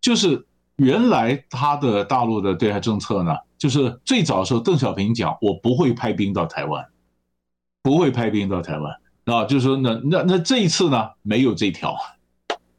[0.00, 6.86] 就是原来他的大陆的对外政策呢，就是最早的时候邓小平讲，我不会派兵到台湾，
[7.82, 11.96] 不会派兵到台湾啊，就是说那那那这一次呢，没有这条。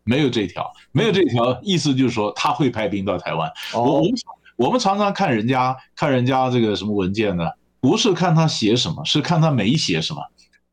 [0.05, 3.49] 没有这条，没有这条，意思就是说他会派兵到台湾。
[3.73, 4.11] 我我们
[4.55, 7.45] 我们常常看人家看人家这个什么文件呢，
[7.79, 10.21] 不是看他写什么，是看他没写什么。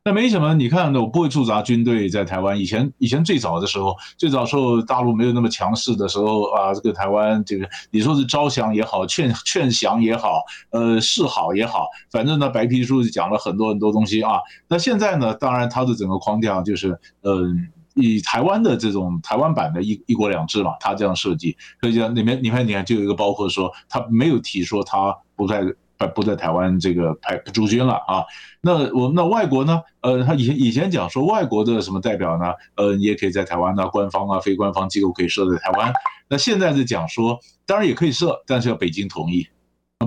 [0.03, 2.59] 那没什么，你看，我不会驻扎军队在台湾。
[2.59, 14.39] 以前以前最早的时候，最早时候大陆没有那么强势的时候啊，这个台湾这个你说是招降也好，劝劝降也好，呃，示好也好，反正呢，白皮书就讲了很多很多东西啊。
[14.67, 25.61] 那现在呢，当然它的整个框架就是，嗯、以台湾的这种台湾版的一一国两制嘛，它这样设计，所以讲里面你看你看就有一个包括说，他没有提说他不在。
[25.63, 28.25] 不不在台湾这个派驻军了啊？
[28.59, 29.79] 那我们那外国呢？
[30.01, 32.45] 呃，他以前以前讲说外国的什么代表呢？
[32.73, 35.93] 呃，你也可以在台湾呢，官方啊、非官方机构可以设在台湾。
[36.27, 39.45] 那现在是讲说，当然也可以设，但是要北京同意，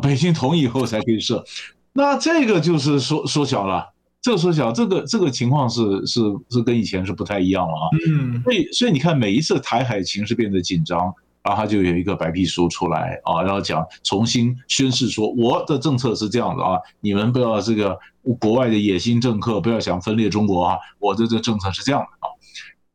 [0.03, 1.45] 北京同意以后才可以设。
[1.93, 3.93] 那这个就是缩缩小了，
[4.25, 7.85] 这个缩小，这个这个情况是是是跟以前是不太一样了啊。
[8.09, 11.12] 嗯，所以所以你看，每一次台海情势变得紧张。
[11.45, 17.99] 然后他就有一个白皮书出来啊，然后讲重新宣誓说，我的政策是这样的啊，你们不要这个
[18.41, 22.33] 国外的野心政客，不要想分裂中国啊，我的这政策是这样的啊。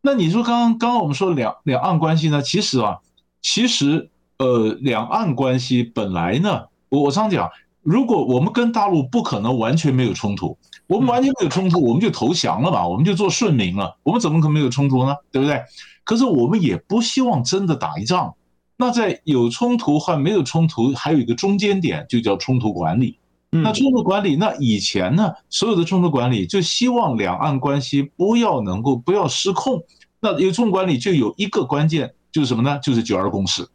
[0.02, 2.98] 那你说刚刚刚刚我们说两两岸关系呢，其实啊，
[3.40, 4.10] 其实
[4.40, 7.48] 呃两岸关系本来呢，我我常讲，
[7.84, 10.58] 如果我们跟大陆不可能完全没有冲突，
[10.90, 15.16] 我们完全没有冲突，我们就投降了嘛，我们就做顺民了，我们怎么可能没有冲突呢？
[15.32, 15.62] 对不对？
[16.04, 18.34] 可是我们也不希望真的打一仗。
[18.76, 23.20] 那在有冲突和没有冲突，还有一个中间点，就叫冲突管理。
[23.52, 29.84] 那冲突管理，那以前呢，所有的冲突管理就希望两岸关系不要能够不要失控。
[30.20, 32.80] 那有冲突管理就有一个关键，就是什么呢？
[32.80, 33.68] 就是九二共识。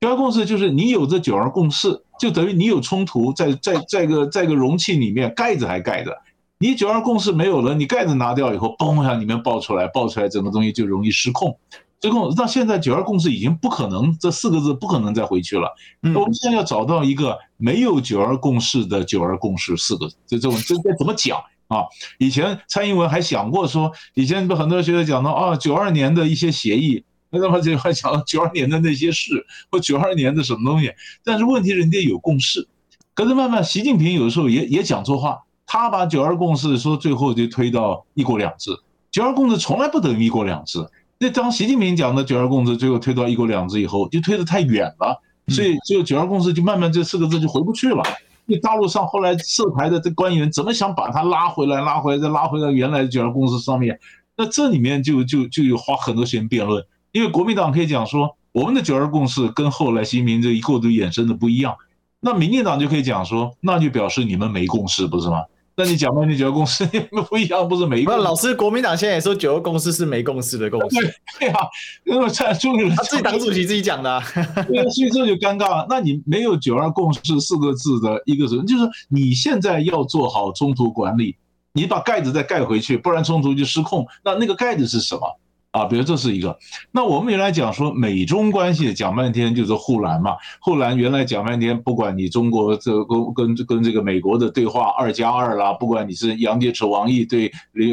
[0.00, 6.16] 九二共识就是你有这九二共识，就等于你有冲突在在在个在个容器里面，盖子还盖着。
[6.58, 11.58] 你九二共识没有了，你盖子拿掉以后，嘣一下里面爆出来，爆出来整个东西就容易失控。
[12.00, 15.74] 失控到现在九二共识已经不可能，这四个字不可能再回去了。
[16.14, 21.38] 我们现在要找到一个没有九二共识的九二共识四个字，这这种这该怎么讲
[21.68, 21.84] 啊？
[22.18, 30.92] 以前蔡英文还想过说，以前不很多学者讲到啊，九二年的一些协议，那他妈就还讲九二年的那些事或九二年的什么东西。
[31.24, 32.66] 但是问题人家有共识，
[33.14, 38.70] 可是慢慢习近平有的时候也也讲错话，他把九二共识说最后就推到一国两制，
[39.10, 40.86] 九二共识从来不等于一国两制。
[41.18, 48.02] 那当习近平讲的“九二共识”最后推到“一国两制”以后，就推得太远了，所以就“九二共识”就慢慢这四个字就回不去了。
[48.44, 53.98] 因为大陆上后来涉台的这官员怎么想把它拉回来、拉回来、再拉回到原来的“九二共识”上面？
[54.36, 56.84] 那这里面就就就有花很多时间辩论。
[57.12, 61.74] 因为国民党可以讲说，我们的“九二共识”跟后来习近平这一过渡衍生的不一样，
[62.20, 65.44] 那民进党就可以讲说，那就表示你们没共识，不是吗？
[65.78, 66.86] 那你讲半天九二共识，
[67.28, 68.16] 不一样，不是每一个。
[68.16, 70.96] 老师，国民党现在也说九二共识是没共识的共识。
[70.96, 71.66] 对 对啊，
[72.04, 74.22] 因为在中国，他自己党主席自己讲的、啊。
[74.66, 75.86] 对啊，所以这就尴尬了。
[75.90, 81.36] 那你没有九二共识四个字的一个人，就是你现在要做好冲突管理，
[81.74, 84.06] 你把盖子再盖回去，不然冲突就失控。
[84.24, 85.38] 那那个盖子是什么？
[85.76, 86.58] 啊，比如这是一个，
[86.90, 97.52] 那我们原来讲说美中关系讲半天就是护栏嘛，护栏原来讲半天，不管你中国这跟跟跟这个美国的对话二加二啦，不管你是杨洁篪王毅对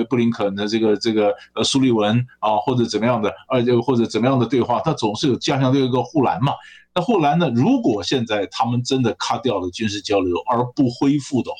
[0.09, 6.53] 布林肯的这个这个呃苏利文啊，或者怎么样的，而且或者怎么样的对话，它总是有加强这个护栏嘛。
[6.95, 11.57] 那护栏呢，如果现在他们真的卡掉了军事交流而不恢复的话，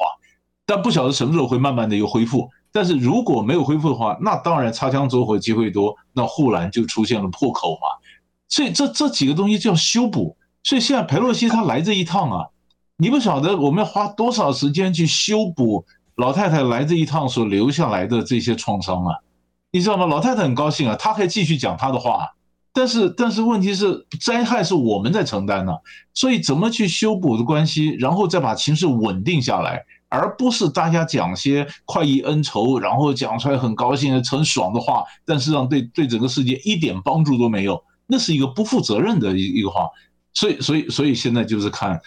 [0.66, 2.50] 但不晓得什么时候会慢慢的又恢复。
[2.74, 7.88] 但是如果没有恢复的话，那当然擦枪走火机会多，那护栏就出现了破口嘛。
[8.50, 10.36] 所以这这几个东西叫修补。
[10.64, 12.48] 所以现在裴洛西他来这一趟啊，
[12.98, 19.18] 你不晓得我们要花多少时间去修补老太太来这一趟所留下来的这些创伤啊，
[19.72, 20.06] 你知道吗？
[20.06, 22.30] 老太太很高兴啊，她可以继续讲她的话，
[22.74, 25.74] 但是但是问题是灾害是我们在承担呢，
[26.14, 29.86] 所以怎么去修补的关系，然后再把情势稳定下来。
[30.14, 39.90] 而不是大家讲些快意恩仇，然后讲出来很高兴的、很爽的话，但实际上对对整个世界一点帮助都没有，那是一个不负责任的一一个话。
[40.36, 42.00] 所以，所以，所以现在就是看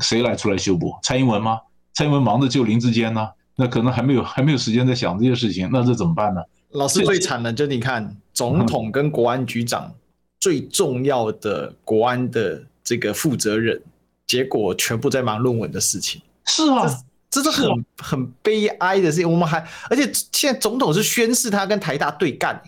[0.00, 0.94] 谁来出来修补？
[1.02, 1.58] 蔡英文吗？
[1.92, 6.40] 蔡英文忙着救林志坚呢，那可能还没有还没有时间在想这些事情，那这怎么办呢？
[6.70, 9.92] 老师最惨的就你看，总统跟国安局长
[10.38, 13.82] 最重要的国安的这个负责人，
[14.26, 16.22] 结果全部在忙论文的事情。
[16.46, 16.88] 是啊。
[17.30, 19.30] 这是很很悲哀的事情。
[19.30, 22.60] 我们还，而且现在总统是宣誓他跟台大对干，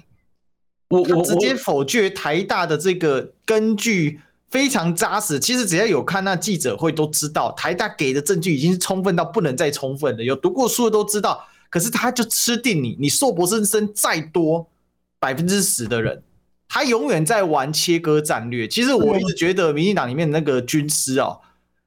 [0.88, 5.40] 我我直接否决台大的这个根据非常扎实。
[5.40, 10.22] 其实只要有看那记者会都知道，台大给的证据已经是充分到不能再充分了。
[10.22, 14.68] 有读过书的都知道，可是他就吃定你，你硕博士生再多
[15.18, 16.22] 百分之十的人，
[16.68, 18.68] 他永远在玩切割战略。
[18.68, 21.40] 其实我一直觉得民进党里面的那个军师哦。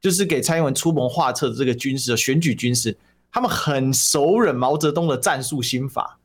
[0.05, 2.95] 就是给蔡英文出谋划策的这个军事选举军事，
[3.31, 6.19] 他们很熟稔毛泽东的战术心法，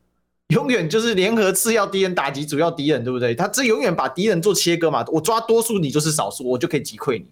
[0.48, 3.34] 永远就是联合次要敌人打击主要敌人，对不对？
[3.34, 7.24] 他这永远把敌人做切割嘛，我抓多数，你就是少数，我就可以击溃你。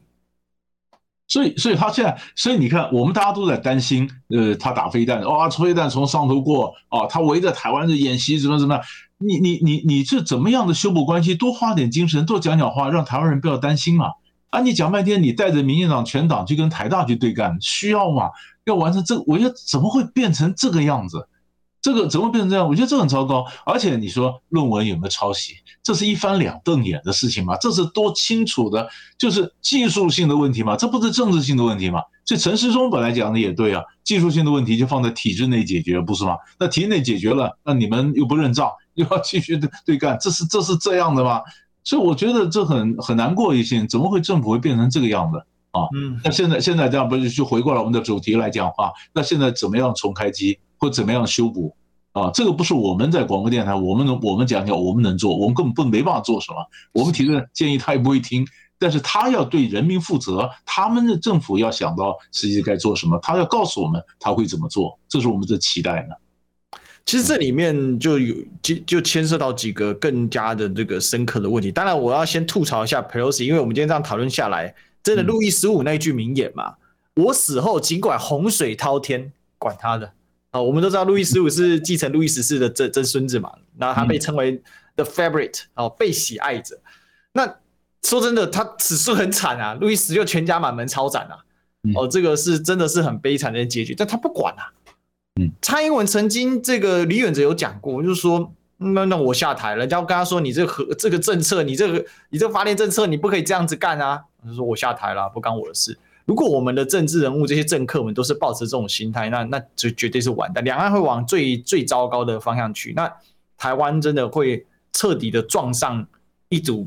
[1.26, 8.82] 所以，所以他现在，所以你看，我们大家都在担心，呃，他打飞弹，哇，飞弹从上头过，啊，他围着台湾的演习，怎么怎么样？
[9.18, 11.34] 你你你你是怎么样的修补关系？
[11.34, 14.12] 多花点精神，多讲讲话，让台湾人不要担心嘛。
[14.51, 18.30] 啊你讲半天，你带着民进党全党去跟台大去对干，需要吗？
[18.64, 21.28] 要完成这个，我觉得怎么会变成这个样子？
[21.80, 22.66] 这个怎么变成这样？
[22.66, 23.46] 我觉得这很糟糕。
[23.64, 25.55] 而且你说论文有没有抄袭？
[25.82, 27.57] 这是一翻两瞪眼的事情吗？
[27.61, 30.76] 这是多清楚的，就是技术性的问题吗？
[30.76, 32.03] 这不是政治性的问题吗？
[32.24, 36.36] 这陈时中本来讲的也对啊，技术性的问题就放在体制内解决，不是吗？
[36.59, 41.40] 那体制内解决了，那你们又不认账，又要继续对对干，这是这是这样的吗？
[41.89, 45.39] 所以我觉得这很很难过一些，怎么会政府会变成这个样子
[45.70, 45.89] 啊？
[45.97, 48.93] 嗯，那现在现在这样不是就回过来我们的主题来讲话？
[49.14, 50.59] 那现在怎么样重开机？
[50.76, 51.74] 或怎么样修补
[52.12, 52.30] 啊？
[52.34, 56.59] 这个不是我们在广播电台，我们能我们讲讲，我们能做，我们根本不没办法做什么。
[56.93, 58.47] 我们提的建议他也不会听，
[58.78, 66.14] 但是他要对人民负责，他们的政府要想到实际该做什么，他要告诉我们他会怎么做，这是我们的期待呢。
[67.09, 71.72] 其实这里面就有就就牵涉到几个更加的这个深刻的问题。
[71.72, 76.74] 当然，我要先吐槽一下 Pelosi，因为我们今天这样讨论下来，真的路易十五那句名言嘛，
[77.14, 80.12] 我死后尽管洪水滔天，管他的。
[80.50, 84.61] 啊，我们都知道路易十五 是继承路易十四的曾曾孙子嘛，然后他被称为
[84.94, 86.78] the favorite，哦，被喜爱者。
[87.32, 87.56] 那
[88.02, 91.38] 说真的，他此事很惨啊，路易十六全家满门抄斩啊，
[91.94, 94.76] 哦，这个是真的是很悲惨的结局，但他不管啊。
[95.39, 105.97] 嗯，蔡英文曾经这个李远哲有讲过，就是说，那那我下台了，人家跟他说，你这个和这个政策，你这个你这个发电政策，你不可以这样子干啊，他说我下台了，不干我的事。
[106.24, 112.93] 如果我们的政治人物这些政客们都是抱持这种心态，那那就绝对是完蛋，两岸会往最最糟糕的方向去。
[112.95, 113.11] 那
[113.57, 116.07] 台湾真的会彻底的撞上
[116.49, 116.86] 一堵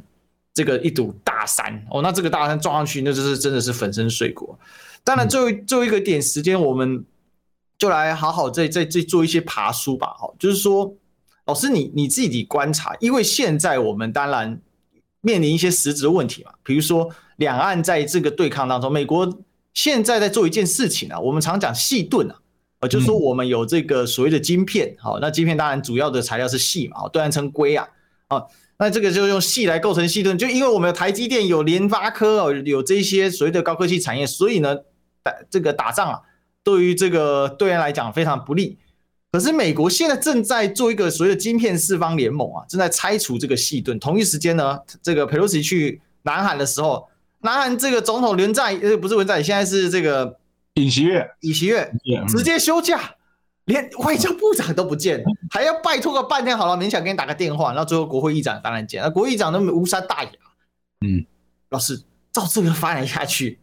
[0.54, 2.02] 这个一堵大山哦。
[2.02, 4.56] 那这个大山撞上去，那就是真的是粉身碎骨。
[5.04, 7.04] 当然，最后最后一个点时间，我们
[7.82, 10.14] 就来好好再再再做一些爬书吧。
[10.20, 10.94] 好，就是说，
[11.46, 14.62] 老师你你自己观察，因为现在我们当然
[15.22, 17.10] 面临一些实质的问题嘛，比如说。
[17.38, 19.28] 两岸在这个对抗当中，美国
[19.74, 22.36] 现在在做一件事情啊，我们常讲细盾啊，
[22.82, 27.88] 呃，就是说我们有这个所谓的晶片，好，那晶片当然主要的材料是矽嘛，对岸称硅啊，
[28.28, 28.44] 啊，
[28.78, 34.76] 那这个就用矽来构成矽盾，就因为我们有台积电、有联发科哦，有这些所谓的高科技产业，所以呢，
[35.24, 36.22] 打这个打仗啊，
[36.64, 38.78] 对于这个对岸来讲非常不利。
[39.32, 43.99] 可是美国现在正在做一个所谓的晶片四方联盟啊，正在拆除这个矽盾。
[43.99, 47.07] 同一时间呢，这个佩洛西去南韩的时候。
[47.43, 50.38] 南韩这个总统文在呃不是文在寅，现在是这个
[50.76, 51.91] 尹锡悦，尹锡悦
[52.28, 53.16] 直接休假，
[53.66, 60.30] 连外交部长都不见，还要拜托个半天，好了，勉强给你打个电话，然后最后国会议长当然见，那国会议长都无伤大雅。
[61.03, 61.26] 嗯，
[61.72, 63.57] 老师照这个发展下去，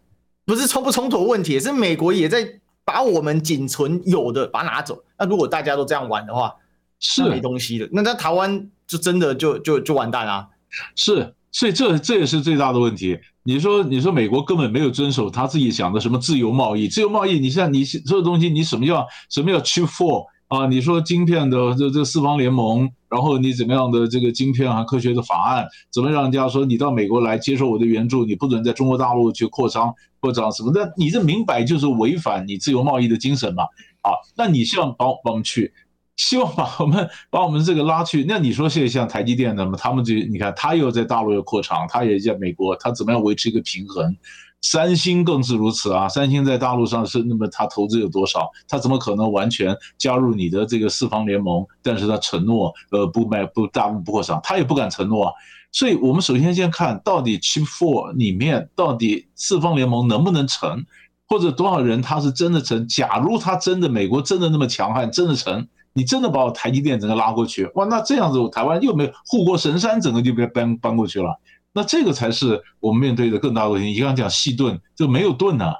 [0.44, 2.58] 不是冲不冲突问题，是美国也在
[2.88, 5.04] 把我们仅存有的把它拿走。
[5.18, 6.54] 那如果大家都这样玩的话，
[6.98, 7.86] 是没东西的。
[7.92, 10.48] 那在台湾就真的就就就完蛋啊。
[10.96, 13.18] 是，所以这这也是最大的问题。
[13.42, 20.66] 你说，你说美国根本没有遵守他自己想的什么自由贸易，自由贸易，你像你所有东西，你什么叫什么叫 Chip Four 啊？
[20.66, 30.92] 你说晶片的这这四方联盟，然后你怎么样的这个晶片啊科学的法案，怎么让人家说你到美国来接受我的援助，你不准在中国大陆去扩张扩张什么的？
[30.96, 33.64] 你这明摆就是违反你自由贸易的精神嘛？
[34.02, 35.72] 啊，那你希望帮帮去？
[36.16, 44.16] 希望把我们把我们这个拉去，那你说现在像台积电的嘛，他们就你看，他又在大陆又扩厂，他也在美国，他怎么样维持一个平衡？
[44.60, 48.50] 三星更是如此啊，三星在大陆上是那么，他投资有多少？
[48.68, 51.64] 他怎么可能完全加入你的这个四方联盟？
[51.82, 55.32] 但是他承诺呃不卖不大陆不扩厂，他也不敢承诺啊。
[55.70, 60.84] 所以我们首先先看到底 Chip Four 里面到底四方联盟能不能成，
[61.28, 62.88] 或者多少人他是真的成？
[62.88, 65.68] 假如他真的美国真的那么强悍，真的成？
[65.92, 71.38] 你真的把我台积电整个拉过去，哇，那这样子台湾又没有护国神山，整个就被搬搬过去了。
[71.72, 73.88] 那这个才是我们面对的更大的问题。
[73.88, 75.74] 你刚刚讲细盾，就没有盾啊，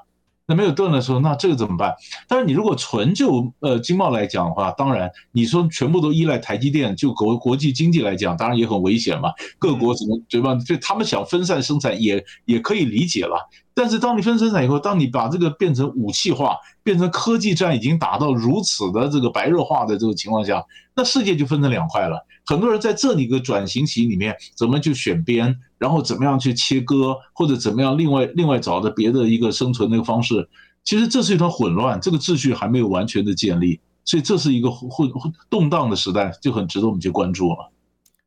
[0.45, 1.93] 那没有盾的时候，那这个怎么办？
[2.27, 9.31] 但是你如果纯就呃经贸来讲的话，当然你说全部都依赖台积电，就国国际经济来讲，当然也很危险嘛。
[9.57, 10.55] 各国怎么对吧？
[10.55, 13.49] 就他们想分散生产也也可以理解了。
[13.79, 20.61] 但是当你分生产以后，当你把这个变成武器化，变成科技战，已经达到如此的这个白热化的这个情况下，
[20.93, 22.25] 那世界就分成两块了。
[22.45, 30.49] 很多人在这里个转型期里面，怎么去选边，然后怎么样去切割，或者怎么样另外另外找的别的一个生存的一个方式，
[30.83, 37.71] 其实这是一团混乱，这个秩序还没有完全的建立，所以这是一个混混动荡的时代，就很值得我们去关注了。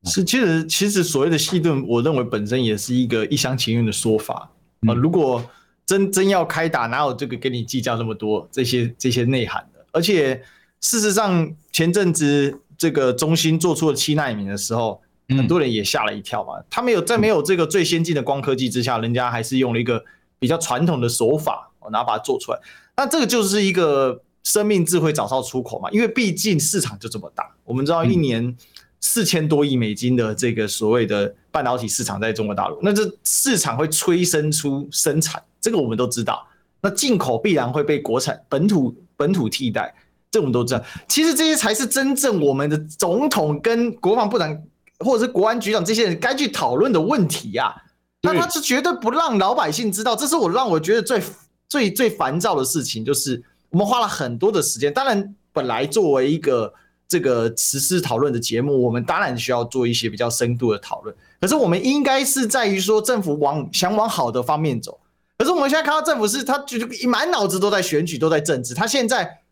[0.05, 4.51] 是，其实其实所谓的细盾，我认为本身也是一个一厢情愿的说法
[4.87, 4.95] 啊。
[4.95, 5.45] 如果
[5.85, 9.85] 真真要开打，哪有这个跟你计较这么多这些这些内涵的？
[9.93, 10.43] 而且
[10.81, 16.55] 事实上，前阵子这个中兴做出了七纳米的时候，很多人也吓了一跳嘛。
[16.71, 20.05] 他没有在没有这个最先进的光科技之下，人家还是用了一个
[20.39, 22.59] 比较传统的手法，然后把它做出来。
[22.97, 27.51] 那这个就是一个生命智慧找到出口嘛，因为毕竟市场就这么大。
[27.65, 28.57] 我们知道一年。
[29.03, 36.47] 四千多亿美金的这个所谓的半导体市场在中国大陆，那这市场会催生出生产，这个我们都知道。
[36.81, 39.93] 那进口必然会被国产本土本土替代，
[40.31, 40.83] 这我们都知道。
[41.09, 44.57] 其实这些才是真正我们的总统跟国防部长
[45.01, 47.75] 或者是国安局长这些人该去讨论的问题呀。
[48.23, 51.21] 那他是绝对不让老百姓知道，这是我让我觉得最
[51.69, 54.93] 最最烦躁的事情，就是我们花了很多的时间。
[54.93, 56.73] 当然，本来作为一个。
[57.13, 61.15] 这个实施讨论的节目，我们当然需要做一些比较深度的讨论。
[61.39, 64.99] 可是我们应该是在于说，政府往想往好的方面走。
[65.37, 68.73] 可是我们现在看到政府是，他就满脑子都在选举，都在政治。
[68.73, 69.43] 他现在，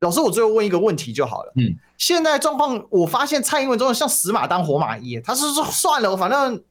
[0.00, 1.52] 老师，我最后问一个问题就好了。
[1.56, 5.18] 嗯，现在状况，我发现蔡英文真的像死马当活马医。
[5.24, 6.62] 他是说算了，反正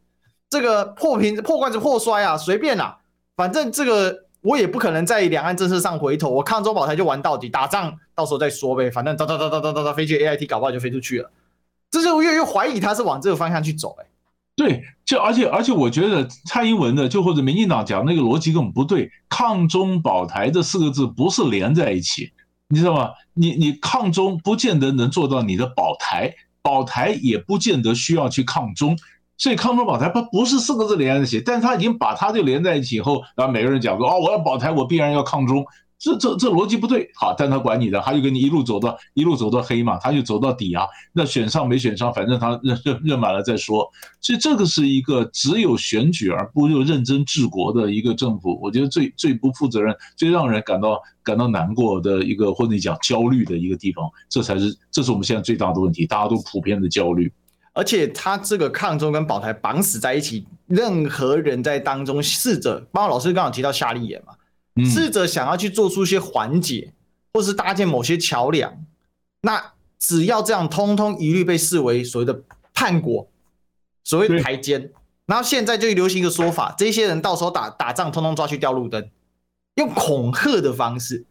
[0.47, 2.99] 这个破瓶破罐子破摔啊，随便啦，
[3.35, 4.24] 反正这个。
[4.45, 8.91] 我也不可能在两岸政策上回头，我抗中保台就玩到底，打仗到时候再说呗。
[8.91, 11.31] 反正哒哒哒哒哒哒哒，飞机 AIT 搞不好就飞出去了。
[11.89, 14.05] 这就越越怀疑他是往这个方向去走，哎，
[14.55, 22.31] 对，就而且而且我觉得蔡英文的就或者民进党讲那个逻辑根本不对，抗中保台这四个字不是连在一起，
[22.67, 23.09] 你知道吗？
[23.33, 26.31] 你你抗中不见得能做到你的保台，
[26.61, 28.95] 保台也不见得需要去抗中。
[29.37, 35.65] 所以抗中保台不不是四个字连在一起，但是他已经把它就连在一起以后，然后每个人讲说哦，我要保台，我必然要抗中，
[35.99, 37.09] 这这这逻辑不对。
[37.15, 40.85] 好，但他管你的，他就跟你一路走到一路走到黑嘛，他就走到底啊。
[41.11, 43.89] 那选上没选上，反正他认认认满了再说。
[44.21, 57.31] 所以这个是一个只有选举而不又认真治国的一个政府，我觉得最最不负责任、最让人感到感到难过的一个，或者你讲焦虑的一个地方，这才是这是我们现在最大的问题，大家都普遍的焦虑。
[57.75, 64.33] 而且他这个抗中跟保台绑死在一起，任何人在当中试着，包括老师刚刚提到夏立言嘛，
[64.89, 66.93] 试着想要去做出一些缓解，
[67.33, 68.83] 或是搭建某些桥梁，
[69.41, 72.41] 那只要这样，通通一律被视为所谓的
[72.73, 73.27] 叛国，
[74.05, 74.91] 所谓的台奸。
[75.25, 79.09] 然后现在就流行一个说法，这些人到时候打打仗，通通抓去吊路灯，
[79.75, 81.25] 用恐吓的方式，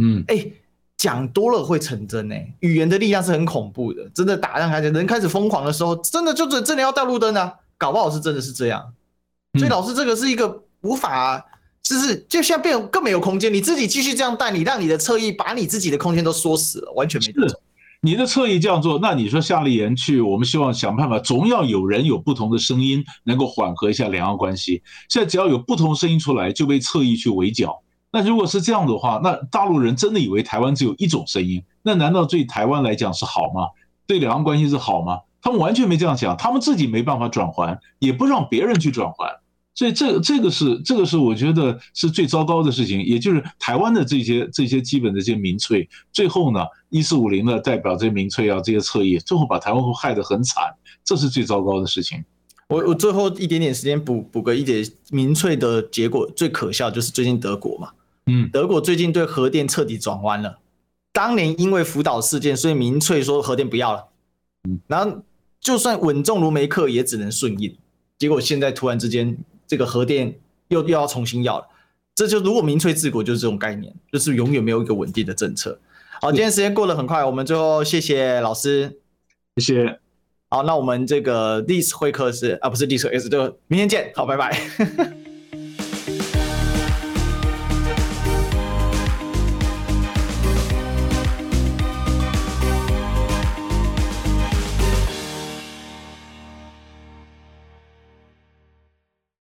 [0.00, 0.52] 嗯，哎。
[0.98, 8.84] 讲多了会成真呢、欸，语言的力量是很恐怖的，真的打仗开始人开始疯狂的时候，真的就真真的要带路灯啊，搞不好是真的是这样。
[9.56, 11.42] 所以老师这个是一个无法，
[11.82, 17.60] 就是就像变更没有空间，你自己继续这样带，你让你的侧翼把你自己的空间都缩死了，完全没得。
[18.00, 24.82] 你的侧翼这样做，那你说夏立言去，我们希望想办法，总要有人有不同的声音，能够缓和一下两岸关系。
[25.08, 27.82] 现在只要有不同声音出来，就被侧翼去围剿。
[28.10, 31.62] 那如果是这样的话，那大陆人真的以为台湾只有一种声音？
[31.82, 33.68] 那难道对台湾来讲是好吗？
[34.06, 35.20] 对两岸关系是好吗？
[35.42, 39.38] 他们完全没这样想，他们自己没办法转还，也不让别人去转还，
[39.74, 43.00] 所以这这个是这个是我觉得是最糟糕的事情。
[43.04, 50.64] 也就是台湾的这些这些基本的这些民粹，最后呢，一四五零的代表这些民粹啊，这些侧翼，最后把台湾会害得很惨，
[51.04, 52.24] 这是最糟糕的事情。
[52.68, 57.90] 我我最后一点点时间补补个一点民粹的结果，最可笑就是最近德国嘛。
[58.28, 60.58] 嗯，德国最近对核电彻底转弯了。
[61.12, 64.08] 当年因为福岛事件，所以民粹说核电不要了。
[64.68, 65.22] 嗯，然后
[65.60, 67.76] 就算稳重如梅克，也只能顺应。
[68.18, 71.66] 结果现在突然之间，这个核电又又要重新要了。
[72.14, 75.78] 这就如果民粹治国就是这种概念，就是永远没有一个稳定的政策。
[76.20, 78.98] 好，今天时间过得很快，我们最后谢谢老师，
[79.56, 80.00] 谢谢。
[80.50, 84.12] 好，那我们这个历史会客是啊，不是历史会客室，就明天见。
[84.14, 85.17] 好，拜拜。